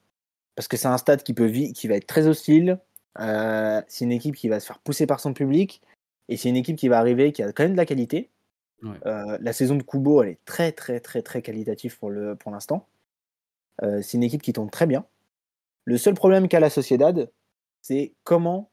[0.54, 2.80] Parce que c'est un stade qui, peut qui va être très hostile.
[3.20, 5.82] Euh, c'est une équipe qui va se faire pousser par son public.
[6.28, 8.30] Et c'est une équipe qui va arriver, qui a quand même de la qualité.
[8.82, 8.96] Ouais.
[9.06, 12.50] Euh, la saison de Kubo, elle est très, très, très, très qualitative pour le- pour
[12.50, 12.86] l'instant.
[13.82, 15.04] Euh, c'est une équipe qui tombe très bien.
[15.84, 17.30] Le seul problème qu'a la Sociedad,
[17.82, 18.70] c'est comment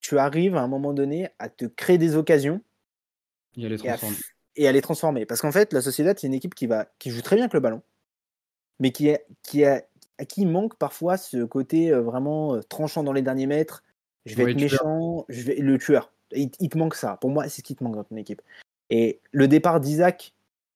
[0.00, 2.60] tu arrives à un moment donné à te créer des occasions
[3.84, 4.16] et à, transformer.
[4.56, 5.26] et à les transformer.
[5.26, 7.54] Parce qu'en fait, la Sociedad, c'est une équipe qui, va, qui joue très bien avec
[7.54, 7.82] le ballon,
[8.78, 9.10] mais qui,
[9.42, 9.82] qui, a,
[10.18, 13.82] à qui manque parfois ce côté euh, vraiment euh, tranchant dans les derniers mètres.
[14.26, 14.70] Je vais être tueur.
[14.86, 16.12] méchant, je vais le tueur.
[16.32, 17.16] Il, il te manque ça.
[17.16, 18.42] Pour moi, c'est ce qui te manque dans ton équipe.
[18.90, 20.34] Et le départ d'Isaac,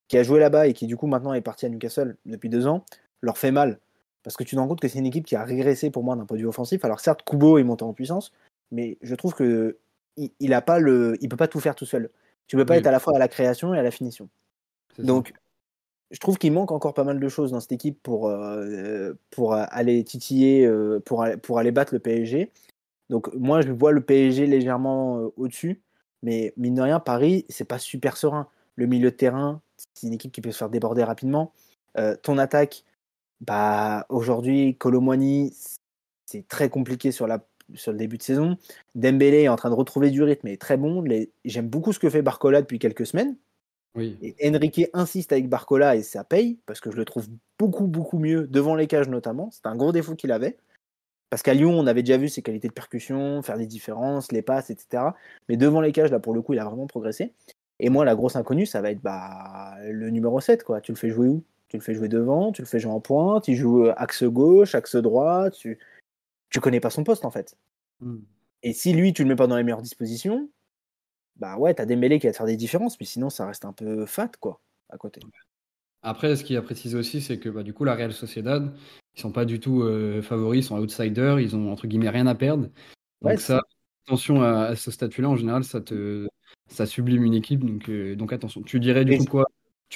[0.08, 2.66] qui a joué là-bas et qui du coup maintenant est parti à Newcastle depuis deux
[2.66, 2.84] ans,
[3.22, 3.78] leur fait mal.
[4.22, 6.14] Parce que tu te rends compte que c'est une équipe qui a régressé pour moi
[6.14, 6.84] d'un point de vue offensif.
[6.84, 8.32] Alors certes, Kubo est monté en puissance,
[8.70, 9.78] mais je trouve que
[10.16, 12.10] il, il a pas le, il peut pas tout faire tout seul.
[12.46, 12.80] Tu peux pas Oui.
[12.80, 14.28] être à la fois à la création et à la finition.
[14.96, 15.02] ça.
[15.02, 15.32] Donc,
[16.10, 19.54] je trouve qu'il manque encore pas mal de choses dans cette équipe pour, euh, pour
[19.54, 22.52] aller titiller, euh, pour, aller- pour aller battre le PSG.
[23.08, 25.80] Donc, moi, je vois le PSG légèrement euh, au-dessus.
[26.22, 28.48] Mais mine de rien, Paris, c'est pas super serein.
[28.76, 29.60] Le milieu de terrain,
[29.94, 31.52] c'est une équipe qui peut se faire déborder rapidement.
[31.98, 32.84] Euh, ton attaque,
[33.40, 35.54] bah, aujourd'hui, Colomwani,
[36.26, 38.56] c'est très compliqué sur, la, sur le début de saison.
[38.94, 41.02] Dembélé est en train de retrouver du rythme et est très bon.
[41.02, 43.36] Les- J'aime beaucoup ce que fait Barcola depuis quelques semaines.
[43.94, 44.16] Oui.
[44.22, 47.26] Et Enrique insiste avec Barcola et ça paye parce que je le trouve
[47.58, 49.50] beaucoup beaucoup mieux devant les cages notamment.
[49.52, 50.56] C'est un gros défaut qu'il avait.
[51.32, 54.42] Parce qu'à Lyon, on avait déjà vu ses qualités de percussion, faire des différences, les
[54.42, 55.02] passes, etc.
[55.48, 57.32] Mais devant les cages, là, pour le coup, il a vraiment progressé.
[57.78, 60.62] Et moi, la grosse inconnue, ça va être bah, le numéro 7.
[60.62, 60.82] Quoi.
[60.82, 61.42] Tu le fais jouer où?
[61.68, 64.74] Tu le fais jouer devant, tu le fais jouer en pointe, tu joues axe gauche,
[64.74, 65.48] axe droit.
[65.48, 65.78] Tu
[66.50, 67.56] tu connais pas son poste, en fait.
[68.00, 68.18] Mm.
[68.62, 70.50] Et si lui, tu le mets pas dans les meilleures dispositions,
[71.36, 73.64] bah ouais, t'as des mêlées qui va te faire des différences, mais sinon, ça reste
[73.64, 75.22] un peu fat, quoi, à côté.
[76.02, 78.72] Après, ce qui a précisé aussi, c'est que bah, du coup, la Real Sociedad,
[79.16, 79.82] ils sont pas du tout
[80.22, 82.68] favoris, ils sont outsiders, ils ont entre guillemets rien à perdre.
[83.20, 83.60] Donc ça,
[84.06, 86.26] attention à, ce statut-là, en général, ça te
[86.68, 87.64] ça sublime une équipe.
[87.64, 88.62] Donc, donc attention.
[88.62, 89.46] Tu dirais du coup quoi?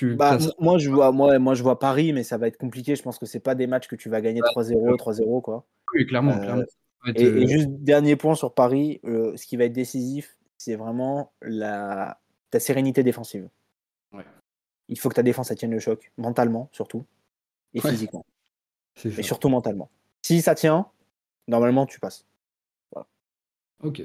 [0.03, 2.97] Bah, moi, je vois, moi, moi, je vois Paris, mais ça va être compliqué.
[2.97, 5.40] Je pense que c'est pas des matchs que tu vas gagner 3-0, 3-0.
[5.40, 5.64] Quoi.
[5.95, 6.38] Oui, clairement.
[6.38, 6.62] clairement.
[7.14, 11.33] et, euh, juste dernier point sur Paris, euh, ce qui va être décisif, c'est vraiment
[11.40, 12.19] la...
[12.51, 13.49] ta sérénité défensive.
[14.88, 17.05] Il faut que ta défense tienne le choc, mentalement surtout,
[17.75, 18.25] et physiquement.
[19.05, 19.90] Et surtout mentalement.
[20.22, 20.87] Si ça tient,
[21.49, 22.25] normalement, tu passes.
[23.83, 24.03] Ok.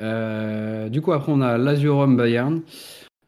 [0.00, 2.62] Euh, du coup, après, on a Lazio Rome Bayern.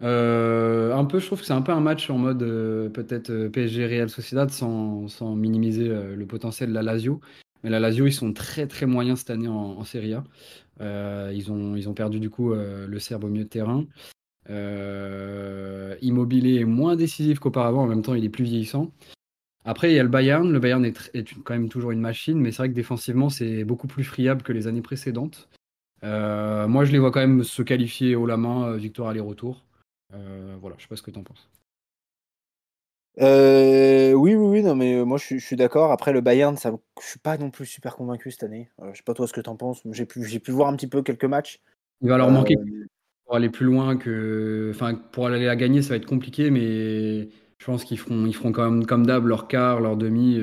[0.03, 3.49] Euh, un peu, je trouve que c'est un peu un match en mode euh, peut-être
[3.49, 7.20] PSG Real Sociedad sans, sans minimiser le potentiel de la Lazio.
[7.62, 10.25] Mais la Lazio, ils sont très très moyens cette année en, Serie A.
[11.33, 13.85] ils, ont, ils ont perdu du coup le Serbe au milieu de terrain.
[16.03, 18.91] Immobilier est moins décisif qu'auparavant, en même temps il est plus vieillissant.
[19.65, 20.53] Après, il y a le Bayern.
[20.53, 23.65] Le Bayern est, est quand même toujours une machine, mais c'est vrai que défensivement, c'est
[23.65, 25.49] beaucoup plus friable que les années précédentes.
[26.03, 29.67] moi, je les vois quand même se qualifier haut la main, victoire aller-retour.
[30.15, 31.49] Euh, voilà, je sais pas ce que tu en penses.
[33.19, 35.91] Euh, oui, oui, oui, non, mais euh, moi je suis, d'accord.
[35.91, 38.69] Après le Bayern, ça, je suis pas non plus super convaincu cette année.
[38.93, 39.83] je sais pas toi ce que tu en penses.
[39.91, 41.61] J'ai pu, j'ai pu voir un petit peu quelques matchs.
[42.03, 42.57] Il va leur manquer
[43.27, 47.29] pour aller plus loin que, enfin, pour aller la gagner, ça va être compliqué, mais
[47.59, 50.39] je pense qu'ils feront, ils feront quand même comme d'hab leur quart, leur demi,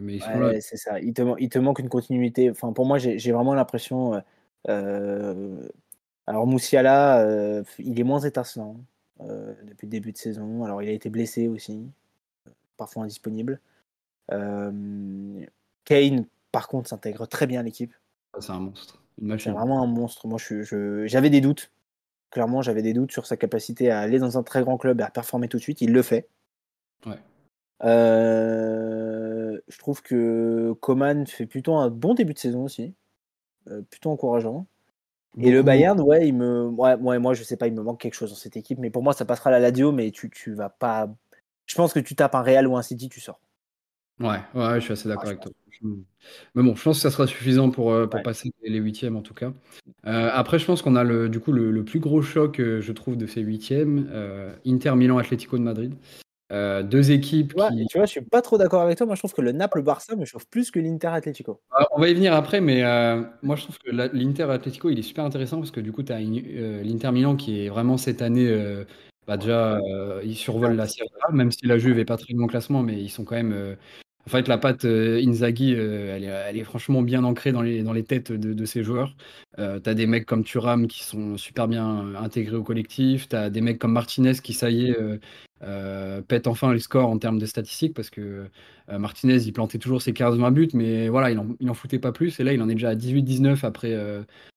[0.00, 0.60] mais ils sont là.
[0.60, 1.00] C'est ça.
[1.00, 2.50] Il te, il te manque une continuité.
[2.50, 4.20] Enfin, pour moi, j'ai, vraiment l'impression.
[4.66, 8.76] alors Moussiala, il est moins étincelant.
[9.22, 10.64] Euh, depuis le début de saison.
[10.64, 11.88] Alors il a été blessé aussi,
[12.76, 13.60] parfois indisponible.
[14.30, 15.42] Euh,
[15.84, 17.94] Kane, par contre, s'intègre très bien à l'équipe.
[18.34, 19.02] Ah, c'est un monstre.
[19.38, 20.26] C'est vraiment un monstre.
[20.28, 20.38] Moi,
[21.06, 21.70] j'avais des doutes.
[22.30, 25.04] Clairement, j'avais des doutes sur sa capacité à aller dans un très grand club et
[25.04, 25.80] à performer tout de suite.
[25.80, 26.28] Il le fait.
[27.06, 27.18] Ouais.
[27.84, 32.94] Euh, je trouve que Coman fait plutôt un bon début de saison aussi.
[33.90, 34.66] plutôt encourageant.
[35.38, 38.14] Et le Bayern, ouais, il me, ouais, moi, je sais pas, il me manque quelque
[38.14, 40.54] chose dans cette équipe, mais pour moi, ça passera à la Ladio, mais tu, tu
[40.54, 41.12] vas pas.
[41.66, 43.40] Je pense que tu tapes un Real ou un City, tu sors.
[44.20, 45.52] Ouais, ouais, je suis assez d'accord avec toi.
[46.54, 49.20] Mais bon, je pense que ça sera suffisant pour, euh, pour passer les huitièmes en
[49.20, 49.52] tout cas.
[50.06, 52.92] Euh, après, je pense qu'on a le, du coup le, plus gros choc, euh, je
[52.92, 54.10] trouve, de ces huitièmes,
[54.66, 55.94] Inter Milan Atlético de Madrid.
[56.52, 57.86] Euh, deux équipes qui...
[57.86, 59.06] Tu vois, je suis pas trop d'accord avec toi.
[59.06, 61.60] Moi, je trouve que le Naples-Barça me chauffe plus que l'Inter Atlético.
[61.72, 64.98] Ah, on va y venir après, mais euh, moi, je trouve que l'Inter Atlético, il
[64.98, 67.96] est super intéressant parce que du coup, tu as euh, l'Inter Milan qui est vraiment
[67.96, 68.48] cette année,
[69.26, 69.80] bah, déjà,
[70.22, 73.00] il survole la Serie A, même si la Juve est pas très bon classement, mais
[73.00, 73.76] ils sont quand même
[74.26, 77.92] en fait, la patte euh, Inzaghi, euh, elle, est, franchement bien ancrée dans les, dans
[77.92, 79.14] les têtes de, de ces joueurs.
[79.60, 83.28] Euh, tu as des mecs comme Thuram qui sont super bien intégrés au collectif.
[83.28, 85.18] Tu as des mecs comme Martinez qui, ça y est, euh,
[86.28, 88.46] pète enfin les scores en termes de statistiques parce que
[88.88, 91.38] Martinez, il plantait toujours ses 15-20 buts, mais voilà, il
[91.70, 92.38] en, foutait pas plus.
[92.38, 93.96] Et là, il en est déjà à 18-19 après,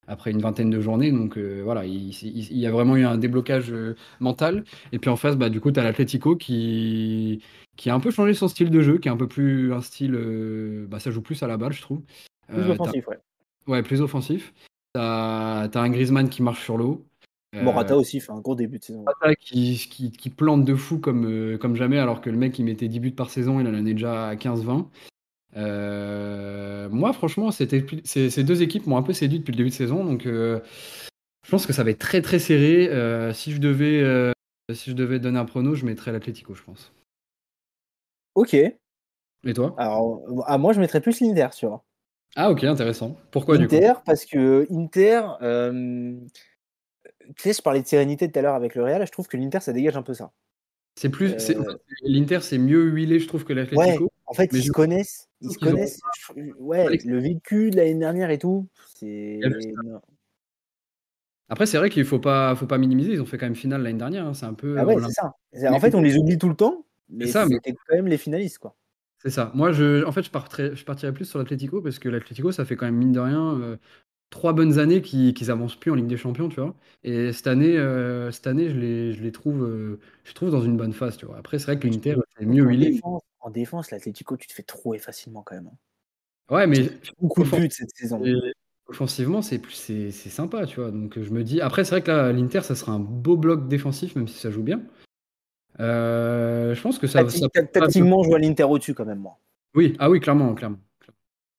[0.08, 1.12] après une vingtaine de journées.
[1.12, 2.12] Donc voilà, il,
[2.58, 3.74] y a vraiment eu un déblocage
[4.20, 4.64] mental.
[4.92, 7.42] Et puis en face, bah, du coup, tu as l'Atletico qui
[7.80, 9.80] qui a un peu changé son style de jeu, qui est un peu plus un
[9.82, 10.14] style.
[10.14, 12.02] Euh, bah, ça joue plus à la balle, je trouve.
[12.50, 13.20] Plus euh, offensif, ouais.
[13.68, 14.54] Ouais, plus offensif.
[14.92, 17.06] T'as as un Griezmann qui marche sur l'eau.
[17.56, 19.00] Euh, Morata aussi fait un gros début de saison.
[19.00, 22.66] Morata qui, qui, qui, plante de fou comme, comme jamais, alors que le mec il
[22.66, 24.88] mettait 10 buts par saison, il en est déjà à 15-20.
[26.92, 30.04] moi, franchement, c'était ces deux équipes m'ont un peu séduit depuis le début de saison,
[30.04, 30.62] donc je
[31.50, 32.90] pense que ça va être très très serré.
[33.34, 34.34] si je devais
[34.74, 36.94] si je devais donner un prono, je mettrais l'Atlético, je pense.
[38.36, 38.54] Ok.
[38.54, 39.74] Et toi?
[39.78, 41.84] Alors, à moi, je mettrais plus l'Inter, tu vois.
[42.36, 43.18] Ah, ok, intéressant.
[43.32, 43.76] Pourquoi du coup?
[43.76, 45.22] Inter, parce que Inter,
[47.36, 49.38] tu sais, je parlais de sérénité tout à l'heure avec le Real, je trouve que
[49.38, 50.32] l'Inter, ça dégage un peu ça.
[50.96, 54.04] C'est plus, euh l'Inter, c'est mieux huilé, je trouve, que l'Atletico.
[54.04, 56.00] Ouais, en fait, ils se connaissent, ils se connaissent.
[56.58, 59.40] Ouais, le vécu de l'année dernière et tout, c'est.
[61.52, 63.14] Après, c'est vrai qu'il faut pas, faut pas minimiser.
[63.14, 64.28] Ils ont fait quand même finale l'année dernière.
[64.28, 64.78] Hein, c'est un peu.
[64.78, 65.72] Ah ouais, c'est ça.
[65.72, 68.76] En fait, on les oublie tout le temps, mais c'était quand même les finalistes, quoi.
[69.22, 69.52] C'est ça.
[69.54, 72.64] Moi, je, en fait, je, partirais, je partirais plus sur l'Atlético parce que l'Atlético, ça
[72.64, 73.76] fait quand même, mine de rien, euh,
[74.30, 76.76] trois bonnes années qu'ils qu avancent plus en Ligue des Champions, tu vois.
[77.04, 80.62] Et cette année, euh, cette année je, les, je les trouve, euh, je trouve dans
[80.62, 81.38] une bonne phase, tu vois.
[81.38, 82.92] Après, c'est vrai que l'Inter, c'est mieux en il est.
[82.92, 85.68] Défense, en défense, l'Atlético, tu te fais trouver facilement quand même.
[85.72, 86.56] Hein.
[86.56, 86.90] Ouais, mais.
[87.20, 88.22] Beaucoup de buts cette saison.
[88.88, 90.92] offensivement, c'est c'est sympa, tu vois.
[90.92, 91.62] Donc, je me dis.
[91.62, 94.52] Après, c'est vrai que là, l'Inter, ça sera un beau bloc défensif, même si ça
[94.52, 94.82] joue bien.
[95.80, 97.24] Euh, je pense que ça.
[97.24, 99.38] Tactiquement, je vois l'Inter au-dessus quand même, moi.
[99.76, 100.80] Oui, ah oui, clairement, clairement.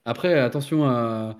[0.05, 1.37] Après, attention à.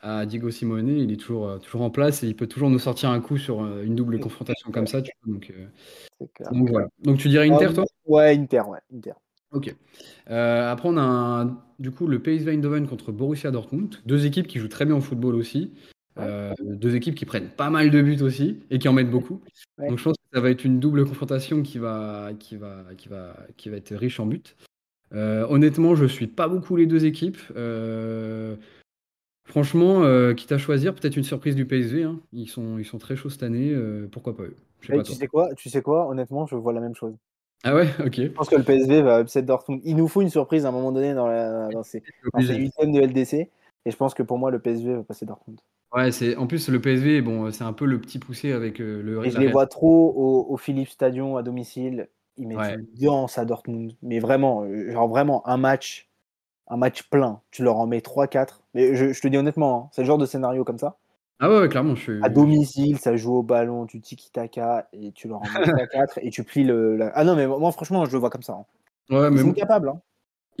[0.00, 3.10] À Diego Simone, il est toujours, toujours en place et il peut toujours nous sortir
[3.10, 5.00] un coup sur une double confrontation comme ça.
[5.26, 5.52] donc,
[6.52, 6.88] donc, voilà.
[7.02, 7.84] Donc tu dirais Inter, toi?
[8.06, 9.12] Ouais, Inter, ouais, Inter.
[9.52, 9.74] Ok.
[10.26, 11.46] après, on a
[11.78, 13.96] du coup le PSV Eindhoven contre Borussia Dortmund.
[14.06, 15.72] Deux équipes qui jouent très bien au football aussi.
[16.18, 19.40] Euh, deux équipes qui prennent pas mal de buts aussi et qui en mettent beaucoup.
[19.78, 23.08] Donc je pense que ça va être une double confrontation qui va, qui va, qui
[23.08, 24.42] va, qui va être riche en buts.
[25.14, 27.38] Euh, honnêtement, je suis pas beaucoup les deux équipes.
[29.48, 32.02] Euh, franchement, quitte à choisir, peut-être une surprise du PSV.
[32.04, 32.20] Hein.
[32.32, 33.74] Ils, sont, ils sont très chauds cette année.
[34.10, 34.56] pourquoi pas eux?
[34.80, 37.14] Tu, sais quoi, tu sais quoi Honnêtement, je vois la même chose.
[37.64, 38.14] Ah ouais, ok.
[38.14, 39.80] Je pense que le PSV va upset Dortmund.
[39.84, 42.92] Il nous faut une surprise à un moment donné dans, la, dans ces, dans huitièmes
[42.92, 43.50] de LDC.
[43.84, 45.60] Et je pense que pour moi, le PSV va passer Dortmund.
[45.94, 49.02] Ouais, c'est en plus le PSV, bon, c'est un peu le petit poussé avec euh,
[49.02, 49.24] le.
[49.24, 52.08] Et je les vois trop au, Philippe Stadion à domicile.
[52.36, 56.07] Ils mettent une danse à Dortmund, mais vraiment, euh, genre vraiment un match,
[56.68, 57.40] un match plein.
[57.50, 58.62] Tu leur en mets 3-4.
[58.74, 60.96] Mais je, te dis honnêtement, hein, c'est le genre de scénario comme ça.
[61.40, 62.20] Ah ouais, clairement, je suis.
[62.22, 66.30] À domicile, ça joue au ballon, tu tiki-taka et tu leur en mets 3-4 et
[66.30, 67.10] tu plies le.
[67.14, 68.54] Ah non, mais moi, franchement, je le vois comme ça.
[68.54, 68.64] Hein.
[69.14, 69.88] Ouais, Ils mais sont capables.
[69.88, 70.00] Hein.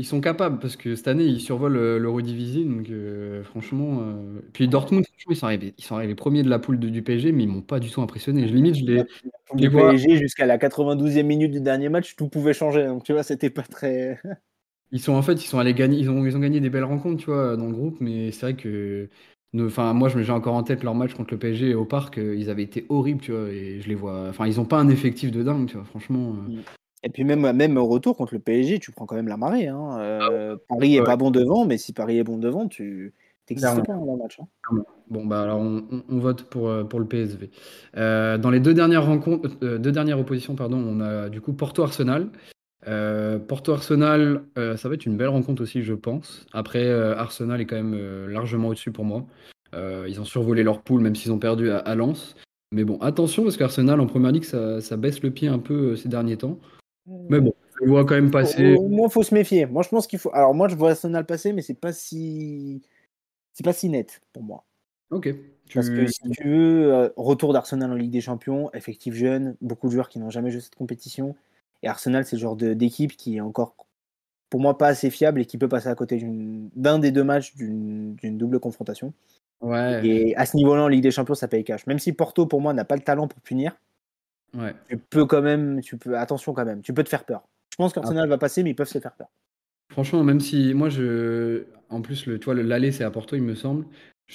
[0.00, 3.98] Ils sont capables parce que cette année ils survolent l'Eurodivisie donc euh, franchement.
[4.00, 7.02] Euh, puis Dortmund, franchement, ils sont arrivés, ils sont arrivés premiers de la poule du
[7.02, 8.46] PSG, mais ils m'ont pas du tout impressionné.
[8.46, 9.04] Je limite, je les,
[9.56, 12.86] les PSG jusqu'à la 92e minute du dernier match, tout pouvait changer.
[12.86, 14.20] Donc tu vois, c'était pas très.
[14.92, 16.84] ils sont en fait, ils sont allés gagner, ils ont, ils ont gagné des belles
[16.84, 19.08] rencontres, tu vois, dans le groupe, mais c'est vrai que.
[19.58, 22.18] Enfin, moi, j'ai encore en tête leur match contre le PSG au parc.
[22.18, 24.28] ils avaient été horribles, tu vois, et je les vois.
[24.28, 25.86] Enfin, ils ont pas un effectif de dingue, tu vois.
[25.86, 26.32] Franchement.
[26.32, 26.60] Mm.
[27.04, 29.68] Et puis même, même au retour contre le PSG, tu prends quand même la marée.
[29.68, 29.96] Hein.
[29.98, 33.14] Ah euh, Paris est pas bon devant, mais si Paris est bon devant, tu
[33.48, 34.40] n'existes pas dans le match.
[34.40, 34.82] Hein.
[35.08, 37.50] Bon, bah alors on, vote pour, euh, pour le PSV.
[37.96, 41.52] Euh, dans les deux dernières rencontres, deux dernières oppositions, pardon, on a du coup
[42.88, 43.46] Porto-Arsenal.
[43.46, 46.46] Porto-Arsenal, ça va être une belle rencontre aussi, je pense.
[46.52, 49.26] Après, Arsenal est quand même largement au-dessus pour moi.
[49.74, 52.34] ils ont survolé leur poule, même s'ils ont perdu à, Lens.
[52.72, 55.96] Mais bon, attention, parce qu'Arsenal en première ligue, ça, ça, baisse le pied un peu
[55.96, 56.58] ces derniers temps.
[57.30, 58.76] Mais bon, je vois quand même passer.
[58.78, 59.66] Moi, il faut se méfier.
[59.66, 60.30] Moi, je pense qu'il faut.
[60.32, 62.82] Alors, moi, je vois Arsenal passer, mais c'est pas si.
[63.52, 64.64] C'est pas si net pour moi.
[65.10, 65.34] Ok.
[65.74, 69.88] Parce que si tu veux, euh, retour d'Arsenal en Ligue des Champions, effectif jeune, beaucoup
[69.88, 71.34] de joueurs qui n'ont jamais joué cette compétition.
[71.82, 73.74] Et Arsenal, c'est le genre d'équipe qui est encore,
[74.50, 76.20] pour moi, pas assez fiable et qui peut passer à côté
[76.74, 79.12] d'un des deux matchs d'une double confrontation.
[79.60, 80.06] Ouais.
[80.06, 81.86] Et à ce niveau-là, en Ligue des Champions, ça paye cash.
[81.86, 83.76] Même si Porto, pour moi, n'a pas le talent pour punir,
[84.54, 84.74] Ouais.
[84.88, 87.42] Tu peux quand même, tu peux, attention quand même, tu peux te faire peur.
[87.70, 88.28] Je pense qu'Arsenal ah.
[88.28, 89.28] va passer, mais ils peuvent se faire peur.
[89.90, 93.42] Franchement, même si moi je, en plus le, tu vois, l'aller c'est à Porto, il
[93.42, 93.86] me semble.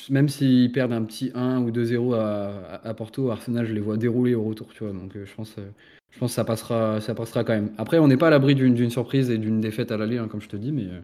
[0.10, 3.96] Même s'ils perdent un petit 1 ou 2-0 à, à, Porto, Arsenal, je les vois
[3.96, 4.94] dérouler au retour, tu vois.
[4.94, 5.70] Donc euh, je pense, euh,
[6.14, 7.74] je pense que ça passera, ça passera quand même.
[7.78, 10.42] Après, on n'est pas à l'abri d'une, surprise et d'une défaite à l'aller, hein, comme
[10.42, 11.02] je te dis, mais euh,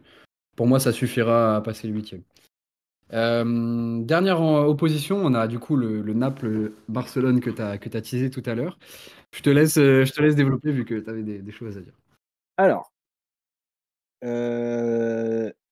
[0.56, 2.22] pour moi, ça suffira à passer le huitième.
[3.14, 8.54] Euh, dernière opposition, on a du coup le, Naples-Barcelone que tu as, teasé tout à
[8.54, 8.78] l'heure.
[9.34, 11.82] Je te laisse, euh, je te laisse développer vu que tu avais des, choses à
[11.82, 11.98] dire.
[12.58, 12.92] Alors,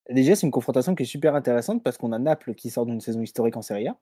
[0.09, 3.01] déjà, c'est une confrontation qui est super intéressante parce qu'on a Naples qui sort d'une
[3.01, 3.97] saison historique en Serie A.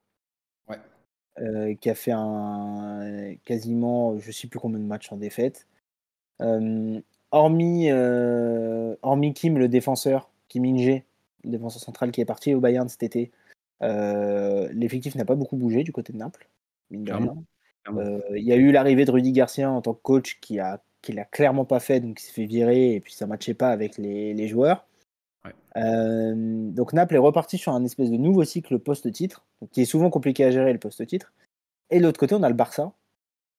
[1.39, 1.77] Ouais.
[1.79, 5.67] qui a fait un quasiment, je ne sais plus combien de matchs en défaite.
[7.31, 11.01] hormis, hormis Kim, le défenseur, Kim Inge,
[11.43, 13.31] le défenseur central qui est parti au Bayern cet été.
[13.81, 16.47] Euh, l'effectif n'a pas beaucoup bougé du côté de Naples,
[16.91, 20.81] euh, Il y a eu l'arrivée de Rudy Garcia en tant que coach qui a
[21.01, 23.69] qui l'a clairement pas fait, donc il s'est fait virer et puis ça matchait pas
[23.69, 24.87] avec les, joueurs.
[25.77, 26.33] Euh,
[26.71, 30.43] donc Naples est reparti sur un espèce de nouveau cycle post-titre, qui est souvent compliqué
[30.45, 31.33] à gérer le post-titre.
[31.89, 32.93] Et de l'autre côté, on a le Barça,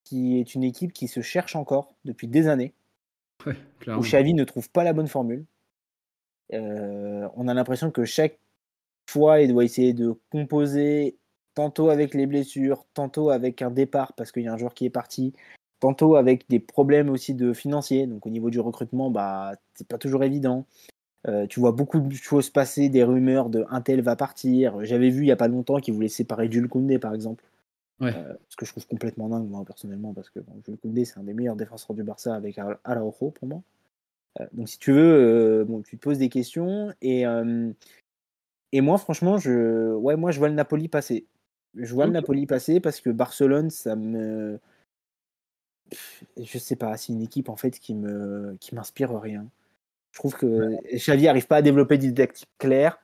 [0.05, 2.73] qui est une équipe qui se cherche encore depuis des années,
[3.47, 5.45] où Xavi ne trouve pas la bonne formule.
[6.53, 8.39] Euh, on a l'impression que chaque
[9.09, 11.19] fois, il doit essayer de composer
[11.55, 14.85] tantôt avec les blessures, tantôt avec un départ parce qu'il y a un joueur qui
[14.85, 15.33] est parti,
[15.81, 18.07] tantôt avec des problèmes aussi de financiers.
[18.07, 20.67] Donc au niveau du recrutement, bah c'est pas toujours évident.
[21.29, 24.85] Euh, tu vois beaucoup de choses passer, des rumeurs de un tel va partir.
[24.85, 27.45] J'avais vu il y a pas longtemps qu'il voulait séparer Jules Koundé par exemple.
[28.03, 31.23] Euh, ce que je trouve complètement dingue moi personnellement parce que Jules Koundé c'est un
[31.23, 33.63] des meilleurs défenseurs du Barça avec Araujo pour moi.
[34.41, 37.25] Euh, donc si tu veux, bon, tu te poses des questions et,
[38.73, 41.27] et moi franchement, je, ouais, moi je vois le Napoli passer.
[41.75, 44.59] Je vois le Napoli passer parce que Barcelone, ça me,
[46.37, 49.47] je sais pas, c'est une équipe en fait qui me, qui m'inspire rien.
[50.17, 52.99] Je trouve que Xavi n'arrive pas à développer des didactiques claires.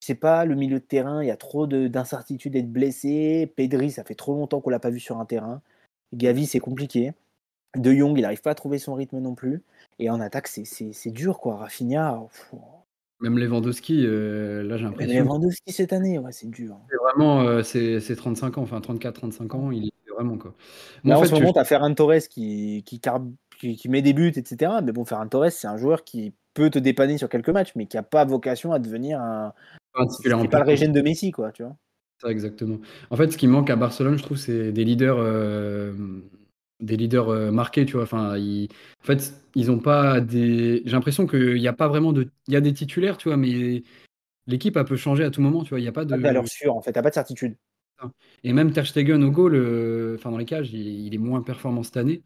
[0.00, 3.52] C'est pas le milieu de terrain, il y a trop d'incertitudes d'être blessé.
[3.54, 5.62] Pedri, ça fait trop longtemps qu'on l'a pas vu sur un terrain.
[6.12, 7.12] Gavi, c'est compliqué.
[7.76, 9.62] De Jong, il n'arrive pas à trouver son rythme non plus.
[10.00, 11.54] Et en attaque, c'est dur, quoi.
[11.54, 12.20] Rafinha,
[13.20, 16.76] Même Lewandowski, heu, là j'ai l'impression Lewandowski cette année, ouais, c'est dur.
[16.90, 20.52] c'est vraiment, heu, c'est c'est 35 ans, enfin 34-35 ans, il est vraiment quoi.
[21.04, 23.00] Moi Là en en fait ce moment, tu as Ferran Torres qui qui
[23.60, 26.34] qui qui met des buts et cetera, mais bon Ferran Torres, c'est un joueur qui
[26.56, 29.52] peut te dépanner sur quelques matchs, mais qui a pas vocation à devenir un
[30.22, 31.76] c'est en pas le régène de Messi quoi, tu vois?
[32.20, 32.78] Ça exactement.
[33.10, 36.22] En fait, ce qui manque à Barcelone, je trouve, c'est des leaders, hem,
[36.80, 38.04] des leaders, heu, marqués, tu vois?
[38.04, 38.68] Enfin, ils
[39.02, 42.54] en fait, ils ont pas des j'ai l'impression qu'il y a pas vraiment de il
[42.54, 43.36] y a des titulaires, tu vois?
[43.36, 43.82] Mais
[44.46, 45.80] l'équipe, peut changer à tout moment, tu vois?
[45.80, 47.14] Il y a pas Pas de valeur de sûre en fait, tu as pas de
[47.14, 47.56] certitude.
[48.44, 51.42] et même Ter Stegen au goal, heu, enfin dans les cages, il il est moins
[51.42, 52.22] performant cette année.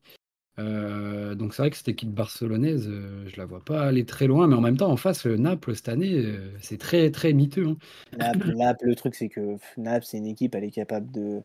[0.61, 4.27] Heu, donc c'est vrai que cette équipe barcelonaise, heu, je la vois pas aller très
[4.27, 7.33] loin, mais en même temps, en face, heu, Naples cette année, heu, c'est très, très
[7.33, 7.77] miteux, hein.
[8.13, 11.43] Naples Naples, le truc c'est que Naples, c'est une équipe, elle est capable de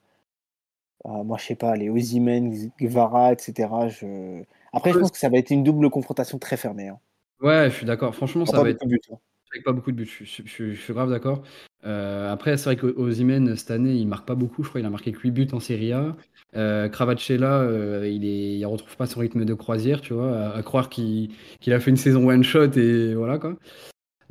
[1.04, 5.12] ah moi je sais pas, les Osimhen, G Kvara et cetera, je après je pense
[5.12, 7.00] que ça va être une double confrontation très fermée, hein.
[7.42, 8.16] Ouais, je suis d'accord.
[8.16, 9.20] Franchement, ça va être hein.
[9.52, 10.06] Avec pas beaucoup de buts.
[10.06, 11.44] Je suis je suis je suis grave d'accord.
[11.86, 14.64] Heu, après, c'est vrai qu'Osimhen, cette année, il marque pas beaucoup.
[14.64, 16.16] Je crois il a marqué que 8 buts en Serie A.
[16.56, 20.36] Heu, Kvaratskhelia, heu, il est il retrouve pas son rythme de croisière, tu vois?
[20.38, 21.32] À à croire qu'il
[21.62, 23.58] qu'il a fait une saison one shot et voilà, quoi.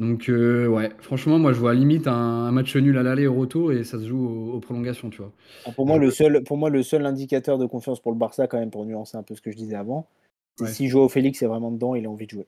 [0.00, 3.34] Donc ouais, franchement, moi, je vois limite un un match nul à l'aller et au
[3.34, 5.32] retour et ça se joue aux aux prolongations, tu vois?
[5.66, 8.46] Ah pour moi le seul pour moi le seul indicateur de confiance pour le Barça
[8.46, 10.08] quand même, pour nuancer un peu ce que je disais avant,
[10.56, 10.66] c'est ouais.
[10.66, 12.46] si Joao Félix est vraiment dedans, il a envie de jouer.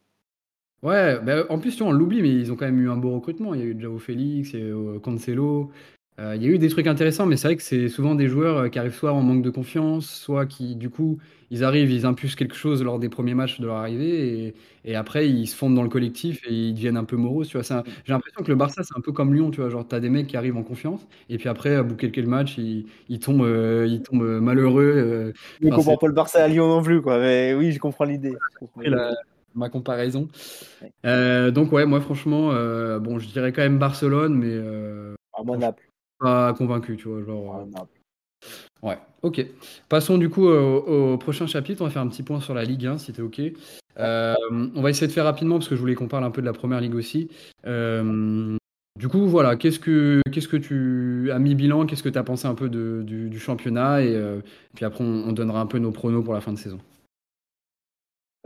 [0.82, 2.96] Ouais, bah, en plus, tu vois, on l'oublie, mais ils ont quand même eu un
[2.96, 3.54] beau recrutement.
[3.54, 5.70] Il y a eu Joao Félix, il y a eu euh, Cancelo.
[6.18, 8.26] Euh, il y a eu des trucs intéressants, mais c'est vrai que c'est souvent des
[8.28, 11.18] joueurs euh, qui arrivent soit en manque de confiance, soit qui, du coup,
[11.50, 14.96] ils arrivent, ils impulsent quelque chose lors des premiers matchs de leur arrivée, et, et
[14.96, 17.76] après, ils se fondent dans le collectif et ils deviennent un peu moroses, tu vois.
[17.76, 17.82] Un-.
[18.04, 19.68] J'ai l'impression que le Barça, c'est un peu comme Lyon, tu vois.
[19.68, 22.56] Genre, t'as des mecs qui arrivent en confiance, et puis après, à bout quelques matchs,
[22.58, 24.84] ils, ils tombent, euh, ils tombent malheureux.
[24.96, 25.32] euh.
[25.60, 27.78] Je ne Enfin, comprends pas le Barça à Lyon non plus quoi, mais oui, je
[27.78, 28.32] comprends l'idée.
[29.56, 30.28] Ma comparaison.
[30.82, 30.92] Ouais.
[31.06, 35.42] Euh, donc ouais, moi franchement, euh, bon, je dirais quand même Barcelone, mais euh, Ah
[35.44, 35.88] moi Naples.
[36.20, 37.54] pas convaincu, tu vois, genre.
[37.56, 38.00] Ah, euh, Naples.
[38.82, 39.46] ouais, ok.
[39.88, 41.80] Passons du coup au, au prochain chapitre.
[41.80, 43.40] On va faire un petit point sur la Ligue 1, si t'es ok.
[43.98, 46.46] On va essayer de faire rapidement parce que je voulais qu'on parle un peu de
[46.46, 47.30] la Première Ligue aussi.
[47.64, 52.22] Du coup, voilà, qu'est-ce que qu'est-ce que tu as mis bilan, qu'est-ce que tu as
[52.24, 54.02] pensé un peu de- du, du championnat?
[54.02, 54.18] Et
[54.74, 56.78] puis après on, on donnera un peu nos pronos pour la fin de saison.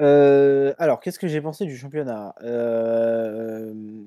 [0.00, 2.34] Heu, alors qu'est-ce que j'ai pensé du championnat?
[2.42, 4.06] Hem,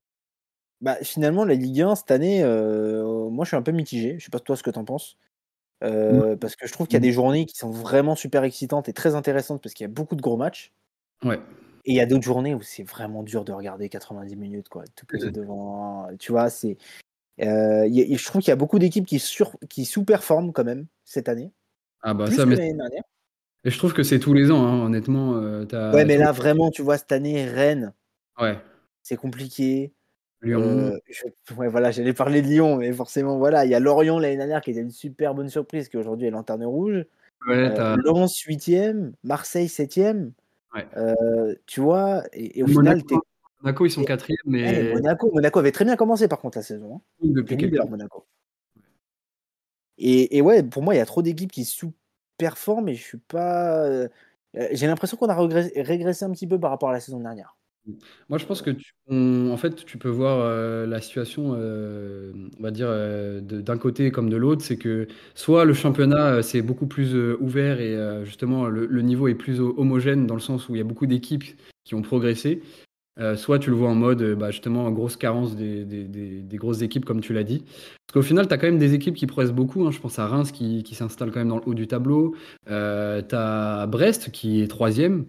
[0.82, 4.18] bah, finalement la Ligue 1 cette année, heu, moi je suis un peu mitigé.
[4.20, 5.18] Je sais pas toi ce que tu en penses?
[6.40, 8.94] Parce que je trouve qu'il y a des journées qui sont vraiment super excitantes et
[8.94, 10.74] très intéressantes parce qu'il y a beaucoup de gros matchs.
[11.24, 11.40] Ouais.
[11.86, 14.86] Et il y a d'autres journées où c'est vraiment dur de regarder 90 minutes quoi,
[14.96, 16.50] te poser devant tu vois?
[16.50, 16.78] C'est,
[17.40, 21.54] je trouve qu'il y a beaucoup d'équipes qui sur qui sous-performent quand même cette année,
[22.02, 23.04] Ah bah plus ça, mais l'année dernière.
[23.64, 25.36] Et je trouve que c'est tous les ans, hein, honnêtement.
[25.38, 27.94] euh, Ouais, mais là vraiment, tu vois, cette année, Rennes,
[28.40, 28.58] Ouais,
[29.04, 29.94] c'est compliqué.
[30.42, 30.98] Lyon.
[31.10, 34.36] Je ouais, voilà, j'allais parler de Lyon, mais forcément, voilà, il y a Lorient l'année
[34.36, 37.06] dernière qui était une super bonne surprise, qui aujourd'hui est lanterne rouge.
[37.48, 40.32] Ouais, t'as Lens 8e, Marseille 7e,
[40.74, 40.86] ouais.
[40.98, 42.24] heu, tu vois?
[42.34, 43.26] Et et au final, tu Monaco,
[43.62, 46.58] Monaco, ils sont es quatrième, eh, mais Monaco Monaco avait très bien commencé par contre
[46.58, 47.02] la saison, hein.
[47.22, 47.90] Depuis quelques années.
[47.90, 48.26] Monaco.
[49.98, 51.66] Et et ouais, pour moi, il y a trop d'équipes qui
[52.44, 54.10] sous-performent et je suis pas, heu
[54.58, 57.58] heu, j'ai l'impression qu'on a régressé un petit peu par rapport à la saison dernière.
[58.30, 62.64] Moi, je pense que tu, en fait, tu peux voir euh, la situation, euh, on
[62.64, 64.64] va dire, euh, d'un côté comme de l'autre.
[64.64, 68.88] C'est que soit le championnat, euh, c'est beaucoup plus euh, ouvert et euh, justement, le,
[69.02, 71.44] niveau est plus ho- homogène dans le sens où il y a beaucoup d'équipes
[71.84, 72.62] qui ont progressé.
[73.20, 76.42] Euh, soit tu le vois en mode, euh, bah, justement, grosse carence des, des- des-
[76.42, 77.60] des grosses équipes, comme tu l'as dit.
[77.60, 79.86] Parce qu'au final, tu as quand même des équipes qui progressent beaucoup.
[79.86, 79.92] hein.
[79.92, 82.36] Je pense à Reims qui, qui s'installe quand même dans le haut du tableau.
[82.72, 85.28] Euh, tu as Brest qui est troisième.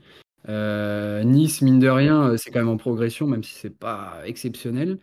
[0.48, 4.98] Euh, Nice, mine de rien, c'est quand même en progression, même si c'est pas exceptionnel.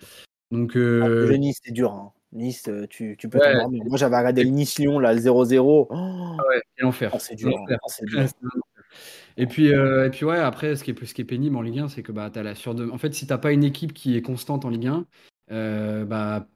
[0.52, 0.80] Donc, Ah,
[1.28, 2.12] jeu Nice, c'est dur, hein.
[2.34, 3.54] Nice, tu tu peux ouais.
[3.90, 5.88] Moi, j'avais regardé le Nice-Lyon, là, le 0-0.
[5.92, 6.62] ah ouais.
[7.14, 7.78] Oh, c'est dur, hein.
[7.84, 8.26] Oh, c'est dur.
[9.38, 11.62] Et puis, euh, et puis ouais, après, ce qui est, ce qui est pénible en
[11.62, 12.90] Ligue 1, c'est que bah, t'as la surde...
[12.92, 15.06] En fait, si t'as pas une équipe qui est constante en Ligue 1,
[15.52, 16.48] euh, bah,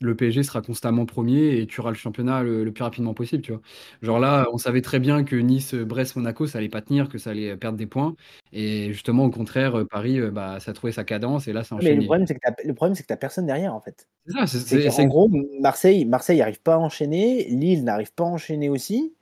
[0.00, 3.42] le PSG sera constamment premier et tu auras le championnat le, le plus rapidement possible,
[3.42, 3.60] tu vois.
[4.02, 7.18] Genre là, on savait très bien que Nice, Brest, Monaco, ça allait pas tenir, que
[7.18, 8.16] ça allait perdre des points.
[8.52, 11.74] Et justement, au contraire, euh, Paris, bah, ça a trouvé sa cadence et là, c'est
[11.76, 13.80] Ouais, mais le problème, c'est que tu le problème, c'est que tu personne derrière, en
[13.80, 14.08] fait.
[14.26, 15.30] C'est ça, c'est C'est c'est- qu'en c'est- gros,
[15.60, 19.14] Marseille Marseille n'arrive pas à enchaîner, Lille n'arrive pas à enchaîner aussi.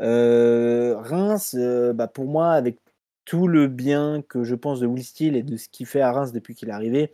[0.00, 2.78] Heu, Reims, heu, bah, pour moi, avec
[3.24, 6.12] tout le bien que je pense de Will Steele et de ce qu'il fait à
[6.12, 7.12] Reims depuis qu'il est arrivé,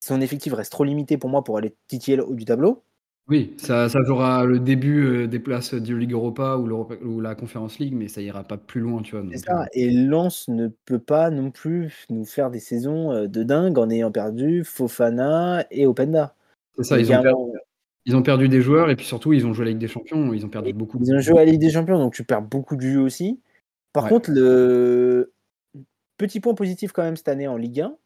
[0.00, 2.82] son effectif reste trop limité pour moi pour aller titiller le haut du tableau.
[3.28, 6.68] Oui, ça, ça jouera le début des places de Ligue Europa ou,
[7.04, 9.24] ou, la Conference League, mais ça ira pas plus loin, tu vois.
[9.36, 13.88] Ça, et Lens ne peut pas non plus nous faire des saisons de dingue en
[13.88, 16.34] ayant perdu Fofana et Openda.
[16.76, 17.52] C'est ça, ils ont, perdu,
[18.06, 20.32] ils ont, perdu, des joueurs et puis surtout, ils ont joué la Ligue des Champions,
[20.32, 20.98] ils ont perdu beaucoup.
[21.00, 23.40] Ils ont joué à la Ligue des Champions, donc tu perds beaucoup de jus aussi.
[23.92, 25.32] Par contre, le
[26.16, 27.96] petit point positif quand même cette année en Ligue 1,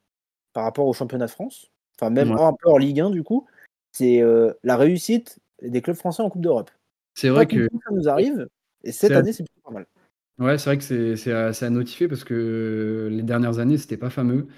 [0.53, 3.47] par rapport au championnat de France, enfin même un peu en Ligue 1 du coup,
[3.93, 4.23] c'est
[4.63, 6.71] la réussite des clubs français en Coupe d'Europe.
[7.15, 8.49] C'est vrai que ça nous arrive,
[8.83, 9.87] et cette année, c'est plutôt pas mal.
[10.39, 14.49] Ouais, c'est vrai que c'est à, notifier parce que les dernières années, c'était pas fameux.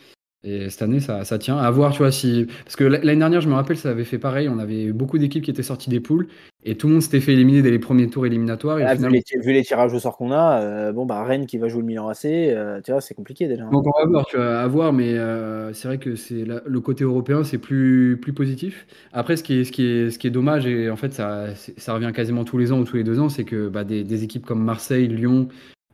[0.46, 1.58] Et cette année, ça, ça tient.
[1.58, 2.46] À voir, tu vois, si.
[2.64, 4.48] Parce que l'année dernière, je me rappelle, ça avait fait pareil.
[4.48, 6.28] On avait beaucoup d'équipes qui étaient sorties des poules
[6.66, 8.80] et tout le monde s'était fait éliminer dès les premiers tours éliminatoires.
[8.80, 11.80] Et vu, les, tirages au sort qu'on a, euh, bon, bah, Rennes qui va jouer
[11.80, 13.64] le Milan AC, euh, tu vois, c'est compliqué déjà.
[13.66, 16.80] Donc, on va voir, tu vois, à voir, mais euh, c'est vrai que c'est le
[16.80, 18.86] côté européen, c'est plus, plus positif.
[19.12, 21.46] Après, ce qui, est, ce, qui est, ce qui est dommage, et en fait, ça,
[21.76, 24.02] ça revient quasiment tous les ans ou tous les deux ans, c'est que bah, des,
[24.02, 25.48] des, équipes comme Marseille, Lyon,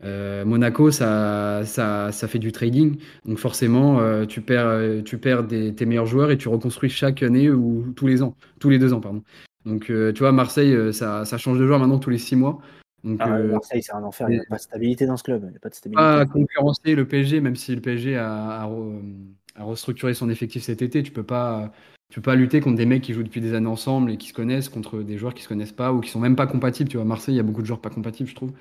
[0.05, 2.99] euh, Monaco, ça, ça, ça, fait du trading.
[3.25, 7.23] Donc forcément, euh, tu perds, euh, tu perds tes meilleurs joueurs et tu reconstruis chaque
[7.23, 9.23] année ou tous les ans, tous les deux ans, pardon.
[9.65, 12.59] Donc tu vois, Marseille, ça, ça, change de joueur maintenant tous les six mois.
[13.05, 14.29] Donc, ah Marseille, c'est un enfer.
[14.29, 15.43] Il n'y a pas de stabilité dans ce club.
[15.45, 16.03] Il n'y a pas de stabilité.
[16.03, 21.03] Pas concurrencer le PSG, même si le PSG a, a, restructuré son effectif cet été,
[21.03, 21.73] tu peux pas.
[22.11, 24.29] Tu peux pas lutter contre des mecs qui jouent depuis des années ensemble et qui
[24.29, 26.91] se connaissent contre des joueurs qui se connaissent pas ou qui sont même pas compatibles.
[26.91, 28.53] Tu vois, Marseille, il y a beaucoup de joueurs pas compatibles, je trouve.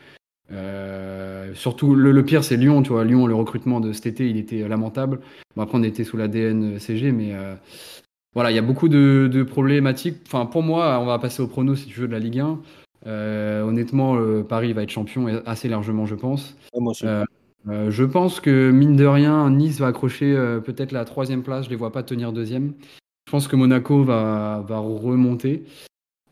[0.51, 2.83] Euh, surtout, le, pire, c'est Lyon.
[2.83, 5.19] Tu vois, Lyon, le recrutement de cet été, il était lamentable.
[5.55, 7.55] Bon, après, on était sous l'ADN CG, mais euh,
[8.33, 10.17] voilà, il y a beaucoup de, problématiques.
[10.25, 12.59] Enfin, pour moi, on va passer au prono si tu veux de la Ligue 1.
[13.07, 16.55] Euh, honnêtement, Paris va être champion assez largement, je pense.
[16.73, 20.33] je pense que mine de rien, Nice va accrocher
[20.63, 21.65] peut-être la troisième place.
[21.65, 22.73] Je les vois pas tenir deuxième.
[23.27, 25.63] Je pense que Monaco va, va remonter.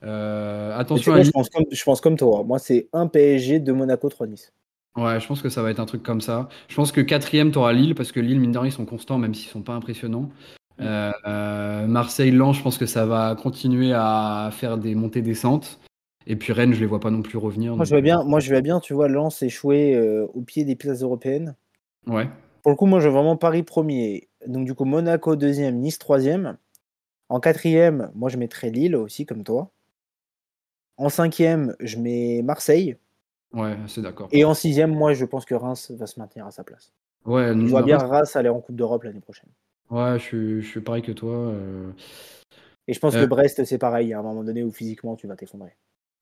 [0.04, 2.44] Euh, attention je, pense comme, je pense comme toi.
[2.44, 4.54] Moi, c'est un PSG de Monaco 3 Nice.
[4.98, 6.50] Ouais, je pense que ça va être un truc comme ça.
[6.68, 8.86] Je pense que quatrième, tu auras Lille, parce que Lille, mine de rien, ils sont
[8.86, 10.30] constants, même s'ils sont pas impressionnants.
[10.78, 10.84] Mm.
[11.28, 15.80] Euh, Marseille, Lens, je pense que ça va continuer à faire des montées-descentes.
[16.28, 17.76] Et puis Rennes, je les vois pas non plus revenir.
[17.76, 20.64] Moi, je vais bien, moi, je vais bien, tu vois, Lens échouer euh, au pied
[20.64, 21.56] des places européennes.
[22.08, 22.28] Ouais.
[22.62, 24.28] Pour le coup, moi, je veux vraiment Paris premier.
[24.46, 26.58] Donc, du coup, Monaco deuxième, Nice troisième.
[27.30, 29.72] En quatrième, moi, je mettrais Lille aussi, comme toi.
[30.98, 32.98] En cinquième, je mets Marseille.
[33.54, 34.30] Ouais, c'est d'accord.
[34.32, 36.94] Et en sixième, moi, je pense que Reims va se maintenir à sa place.
[37.26, 39.50] Ouais, je vois bien Reims aller en Coupe d'Europe l'année prochaine.
[39.90, 41.34] Ouais, je suis, pareil que toi.
[41.34, 41.92] Euh.
[42.88, 43.28] Et je pense que euh.
[43.28, 45.76] Brest, c'est pareil, à un moment donné où physiquement, tu vas t'effondrer.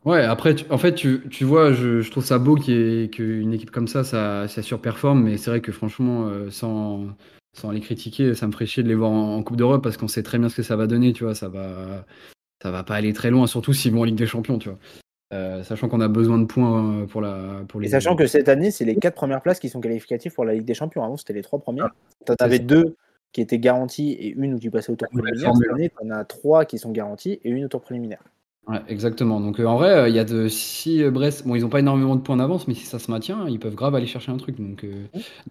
[0.05, 4.47] Ouais, après, en fait, tu, vois, je, trouve ça beau qu'une équipe comme ça, ça,
[4.47, 7.07] ça surperforme, mais c'est vrai que franchement, euh, sans,
[7.53, 9.97] sans les critiquer, ça me ferait chier de les voir en, en Coupe d'Europe parce
[9.97, 12.05] qu'on sait très bien ce que ça va donner, tu vois, ça va,
[12.61, 14.79] ça va pas aller très loin, surtout s'ils vont en Ligue des Champions, tu vois.
[15.33, 17.87] Euh, sachant qu'on a besoin de points euh, pour, la, pour les.
[17.87, 20.53] Et sachant que cette année, c'est les quatre premières places qui sont qualificatives pour la
[20.53, 21.03] Ligue des Champions.
[21.03, 21.89] Avant, c'était les trois premières.
[21.89, 22.95] Ah, tu en avais deux
[23.33, 25.53] qui étaient garanties et une où tu passais au tour préliminaire.
[25.53, 28.21] Cette année, tu en as trois qui sont garanties et une au tour préliminaire.
[28.69, 29.41] Ouais, exactement.
[29.41, 32.15] Donc euh, en vrai, il y a de si Brest, bon, ils n'ont pas énormément
[32.15, 34.57] de points d'avance, mais si ça se maintient, ils peuvent grave aller chercher un truc.
[34.57, 34.85] Donc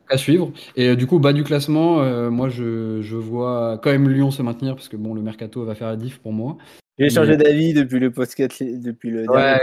[0.09, 0.53] à suivre.
[0.77, 4.75] Et du coup, bas du classement, moi je, je, vois quand même Lyon se maintenir
[4.75, 6.57] parce que bon, le mercato va faire la diff pour moi.
[6.99, 9.61] J'ai changé d'avis depuis le podcast, depuis le ouais,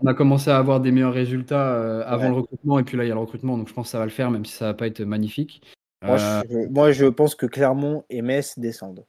[0.00, 3.04] On a commencé à avoir des meilleurs résultats euh, avant le recrutement, et puis là,
[3.04, 4.52] il y a le recrutement, donc je pense que ça va le faire, même si
[4.52, 5.62] ça va pas être magnifique.
[6.02, 9.04] Moi, je, euh, pense que Clermont et Metz descendent.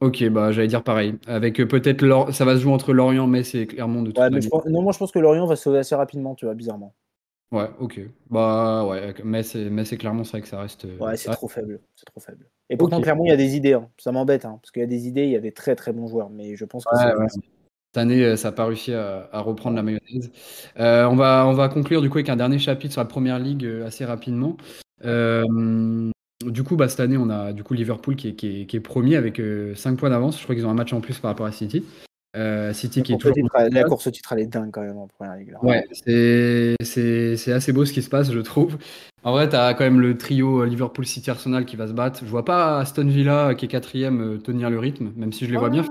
[0.00, 1.14] Ok, bah j'allais dire pareil.
[1.26, 4.82] Avec euh, peut-être ça va se jouer entre Lorient, Metz et Clermont de toute Non,
[4.82, 6.94] moi je pense que Lorient va se sauver assez rapidement, tu vois, bizarrement.
[7.52, 8.00] Ouais, ok.
[8.28, 10.86] Bah ouais, Metz et Clermont, c'est vrai que ça reste.
[10.98, 11.80] Ouais, c'est trop faible.
[11.94, 12.46] C'est trop faible.
[12.70, 13.74] Et pourtant, Clermont, il y a des idées.
[13.74, 13.88] Hein.
[13.98, 15.92] Ça m'embête, hein, parce qu'il y a des idées, il y a des très très
[15.92, 16.30] bons joueurs.
[16.30, 20.32] Mais je pense que Cette année, euh, ça n'a pas réussi à, reprendre la mayonnaise.
[20.80, 23.38] Euh, on, va, on va conclure du coup avec un dernier chapitre sur la première
[23.38, 24.56] ligue euh, assez rapidement.
[25.02, 28.76] du coup, bah, cette année, on a du coup Liverpool qui est, qui est, qui
[28.76, 29.40] est premier avec
[29.76, 30.36] 5 points d'avance.
[30.38, 31.84] Je crois qu'ils ont un match en plus par rapport à City.
[32.36, 33.34] Euh, City qui est toujours.
[33.54, 35.54] la course au titre, elle est dingue quand même en première ligue.
[35.62, 38.76] Ouais, c'est assez beau ce qui se passe, je trouve.
[39.24, 41.92] En vrai, tu as quand même le trio euh, Liverpool, City, Arsenal qui va se
[41.92, 42.20] battre.
[42.20, 45.50] Je vois pas Aston Villa qui est quatrième euh, tenir le rythme, même si je
[45.50, 45.84] les vois bien.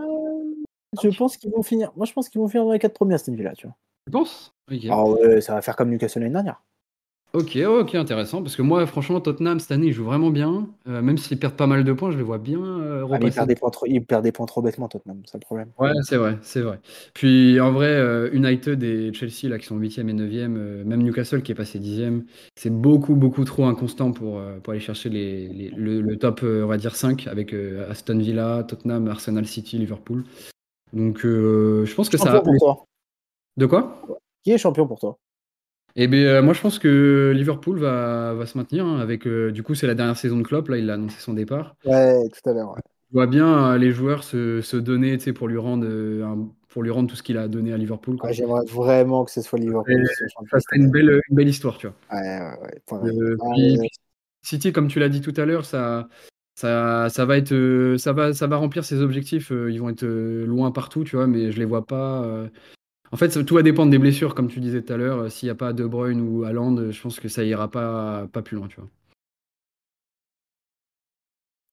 [1.02, 1.92] Je pense qu'ils vont finir.
[1.98, 3.76] Moi, je pense qu'ils vont finir dans les quatre premiers Aston Villa, tu vois.
[4.06, 4.54] Tu penses?
[4.90, 6.62] Ah ouais, ça va faire comme Newcastle l'année dernière.
[7.36, 8.42] Ok, ok, intéressant.
[8.42, 10.70] Parce que moi, franchement, Tottenham, cette année, ils jouent vraiment bien.
[10.88, 13.32] Euh, même s'ils perdent pas mal de points, je les vois bien euh, ah, ils,
[13.32, 15.70] perdent des points trop, ils perdent des points trop bêtement, Tottenham, c'est le problème.
[15.78, 16.80] Ouais, c'est vrai, c'est vrai.
[17.14, 20.48] Puis en vrai, euh, United et Chelsea, là, qui sont 8e et 9e,
[20.86, 22.24] même Newcastle qui est passé 10e,
[22.56, 26.96] c'est beaucoup, beaucoup trop inconstant pour, pour aller chercher les, le, top, on va dire,
[26.96, 27.54] 5 avec
[27.90, 30.24] Aston Villa, Tottenham, Arsenal City, Liverpool.
[30.94, 32.42] Donc, je pense que champion ça.
[32.42, 32.86] Pour toi.
[33.58, 34.02] De quoi?
[34.44, 35.18] Qui est champion pour toi?
[35.96, 38.86] Eh bien, moi, je pense que Liverpool va, va se maintenir.
[38.86, 40.68] hein, avec, du coup, c'est la dernière saison de Klopp.
[40.68, 41.76] Là, il a annoncé son départ.
[41.86, 42.74] Ouais, tout à l'heure.
[42.76, 42.82] Ouais.
[43.12, 47.10] Je vois bien les joueurs se, se donner pour lui, rendre, un, pour lui rendre
[47.10, 48.18] tout ce qu'il a donné à Liverpool.
[48.22, 50.06] Ouais, J'aimerais vraiment que ce soit Liverpool.
[50.52, 51.96] Ça serait une belle, une belle histoire, tu vois.
[52.12, 53.10] Ouais, ouais, ouais.
[53.10, 53.90] Euh, puis, puis
[54.42, 56.10] City, comme tu l'as dit tout à l'heure, ça,
[56.56, 59.52] ça, ça, va être, ça, va, ça va remplir ses objectifs.
[59.52, 62.48] Ils vont être loin partout, tu vois, mais je les vois pas.
[63.12, 65.32] En fait, tout va dépendre des blessures, comme tu disais tout à l'heure.
[65.32, 68.42] S'il n'y a pas De Bruyne ou Haaland, je pense que ça ira pas, pas
[68.42, 68.90] plus loin, tu vois.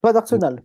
[0.02, 0.62] Pas d'Arsenal.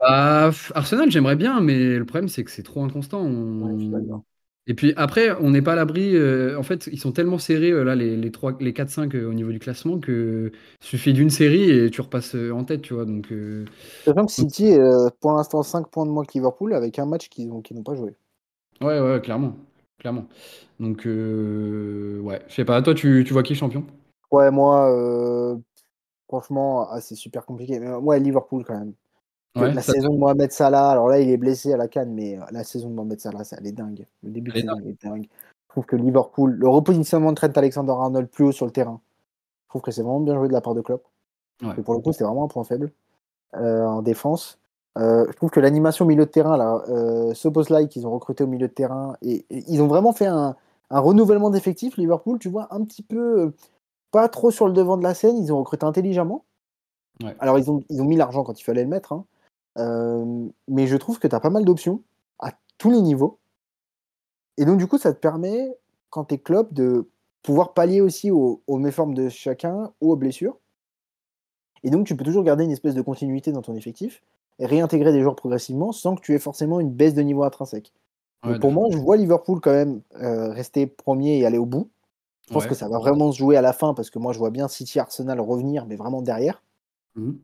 [0.00, 3.22] Bah, Arsenal, j'aimerais bien, mais le problème, c'est que c'est trop inconstant.
[3.22, 4.22] On...
[4.66, 6.16] Et puis après, on n'est pas à l'abri.
[6.16, 9.28] Euh, en fait, ils sont tellement serrés, euh, là, les, les, 3, les 4-5 euh,
[9.28, 12.94] au niveau du classement, que suffit d'une série et tu repasses euh, en tête, tu
[12.94, 13.04] vois.
[13.04, 13.66] Donc, euh...
[14.04, 17.06] Sachant que City est euh, pour l'instant 5 points de moins que Liverpool avec un
[17.06, 18.16] match qu'ils n'ont pas joué.
[18.84, 19.54] Ouais, ouais, clairement.
[19.98, 20.26] clairement.
[20.78, 22.82] Donc, euh, ouais, je sais pas.
[22.82, 23.84] Toi, tu, tu vois qui champion?
[24.30, 25.56] Ouais, moi, euh,
[26.28, 27.78] franchement, ah, c'est super compliqué.
[27.78, 28.92] Mais ouais, Liverpool quand même.
[29.56, 32.36] Ouais, la saison de Mohamed Salah, alors là, il est blessé à la canne, mais
[32.36, 34.04] euh, la saison de Mohamed Salah, ça, elle est dingue.
[34.24, 35.28] Le début de Elle saison, elle est dingue.
[35.68, 39.00] Je trouve que Liverpool, le repositionnement de Trent Alexander-Arnold plus haut sur le terrain,
[39.64, 41.04] je trouve que c'est vraiment bien joué de la part de Klopp.
[41.62, 41.74] Ouais.
[41.78, 42.90] Et pour le coup, c'était vraiment un point faible
[43.54, 44.58] euh, en défense.
[44.96, 48.44] Euh, je trouve que l'animation au milieu de terrain, là, euh, Soboslai qu'ils ont recruté
[48.44, 50.56] au milieu de terrain, et, et ils ont vraiment fait un,
[50.90, 51.96] un renouvellement d'effectifs.
[51.96, 53.54] Liverpool, tu vois, un petit peu euh,
[54.12, 55.36] pas trop sur le devant de la scène.
[55.36, 56.44] Ils ont recruté intelligemment.
[57.22, 57.34] Ouais.
[57.40, 59.12] Alors, ils ont, ils ont mis l'argent quand il fallait le mettre.
[59.12, 59.24] hein.
[59.78, 62.00] Euh, mais je trouve que tu as pas mal d'options
[62.38, 63.38] à tous les niveaux.
[64.56, 65.76] Et donc, du coup, ça te permet,
[66.10, 67.08] quand tu es club, de
[67.42, 70.56] pouvoir pallier aussi aux, aux méformes de chacun ou aux blessures.
[71.82, 74.22] Et donc, tu peux toujours garder une espèce de continuité dans ton effectif
[74.58, 77.92] et réintégrer des joueurs progressivement sans que tu aies forcément une baisse de niveau intrinsèque.
[78.44, 81.90] Ouais, pour moi, je vois Liverpool quand même euh, rester premier et aller au bout.
[82.48, 82.68] Je pense Ouais.
[82.68, 84.68] que ça va vraiment se jouer à la fin parce que moi, je vois bien
[84.68, 86.62] City Arsenal revenir, mais vraiment derrière.
[87.14, 87.38] Mhm.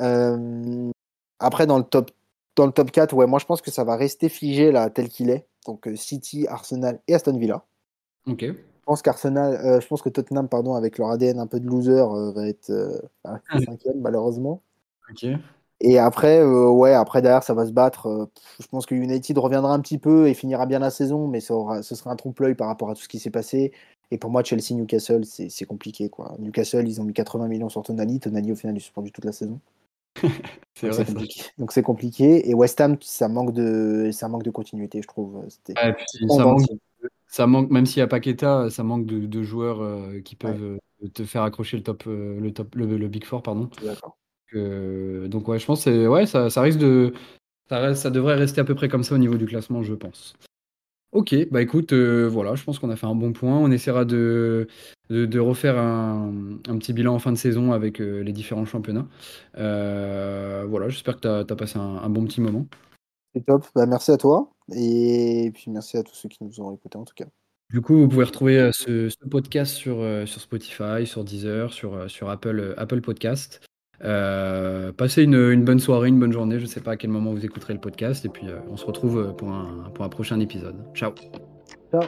[0.00, 0.90] Euh,
[1.38, 2.10] après, dans le top
[2.56, 5.10] dans le top 4, ouais, moi je pense que ça va rester figé là tel
[5.10, 5.46] qu'il est.
[5.66, 7.64] Donc euh, City, Arsenal et Aston Villa.
[8.26, 8.40] Ok.
[8.44, 8.54] Je
[8.86, 12.02] pense qu'Arsenal, euh, je pense que Tottenham, pardon, avec leur ADN un peu de loser,
[12.34, 12.72] va être
[13.24, 13.40] Ah.
[13.76, 14.62] cinquième malheureusement.
[15.10, 15.26] Ok.
[15.80, 18.06] Et après, euh, ouais, après derrière ça va se battre.
[18.06, 18.26] Euh,
[18.60, 21.54] je pense que United reviendra un petit peu et finira bien la saison, mais ça
[21.54, 23.72] aura, ce sera un trompe-l'œil par rapport à tout ce qui s'est passé.
[24.10, 26.34] Et pour moi, Chelsea, Newcastle, c'est compliqué quoi.
[26.38, 28.20] Newcastle, ils ont mis 80 millions sur Tonali.
[28.20, 29.60] Tonali, au final, il est suspendu toute la saison.
[30.74, 31.42] C'est compliqué.
[31.58, 32.48] Donc c'est compliqué.
[32.48, 35.42] Et West Ham, ça manque de, ça manque de continuité, je trouve.
[35.68, 36.62] Et puis, ça manque,
[37.26, 40.36] ça manque, même s'il n'y a pas Keita, ça manque de, de joueurs euh, qui
[40.36, 40.78] peuvent
[41.12, 43.68] te faire accrocher le top, le top, le, le Big Four, pardon.
[43.82, 44.16] D'accord.
[44.56, 47.12] Euh, donc ouais, je pense que ouais, ça, ça risque de,
[47.68, 49.94] ça, reste- ça devrait rester à peu près comme ça au niveau du classement, je
[49.94, 50.34] pense.
[51.12, 53.56] Ok, bah écoute, euh, voilà, je pense qu'on a fait un bon point.
[53.56, 54.66] On essaiera de,
[55.08, 58.66] de, de refaire un, un petit bilan en fin de saison avec euh, les différents
[58.66, 59.06] championnats.
[59.54, 62.66] Voilà, j'espère que tu as, passé un, un bon petit moment.
[63.34, 63.64] C'est top.
[63.74, 64.50] Bah, merci à toi.
[64.74, 67.26] Et puis merci à tous ceux qui nous ont écoutés en tout cas.
[67.72, 69.96] Du coup, vous pouvez retrouver ce, ce podcast sur,
[70.26, 73.60] sur Spotify, sur Deezer, sur, sur Apple, Apple Podcast.
[74.04, 76.58] Euh, passez une, bonne soirée, une bonne journée.
[76.58, 78.24] Je ne sais pas à quel moment vous écouterez le podcast.
[78.24, 80.76] Et puis, euh, on se retrouve euh, pour un, pour un prochain épisode.
[80.94, 81.12] Ciao.
[81.90, 82.02] Ciao.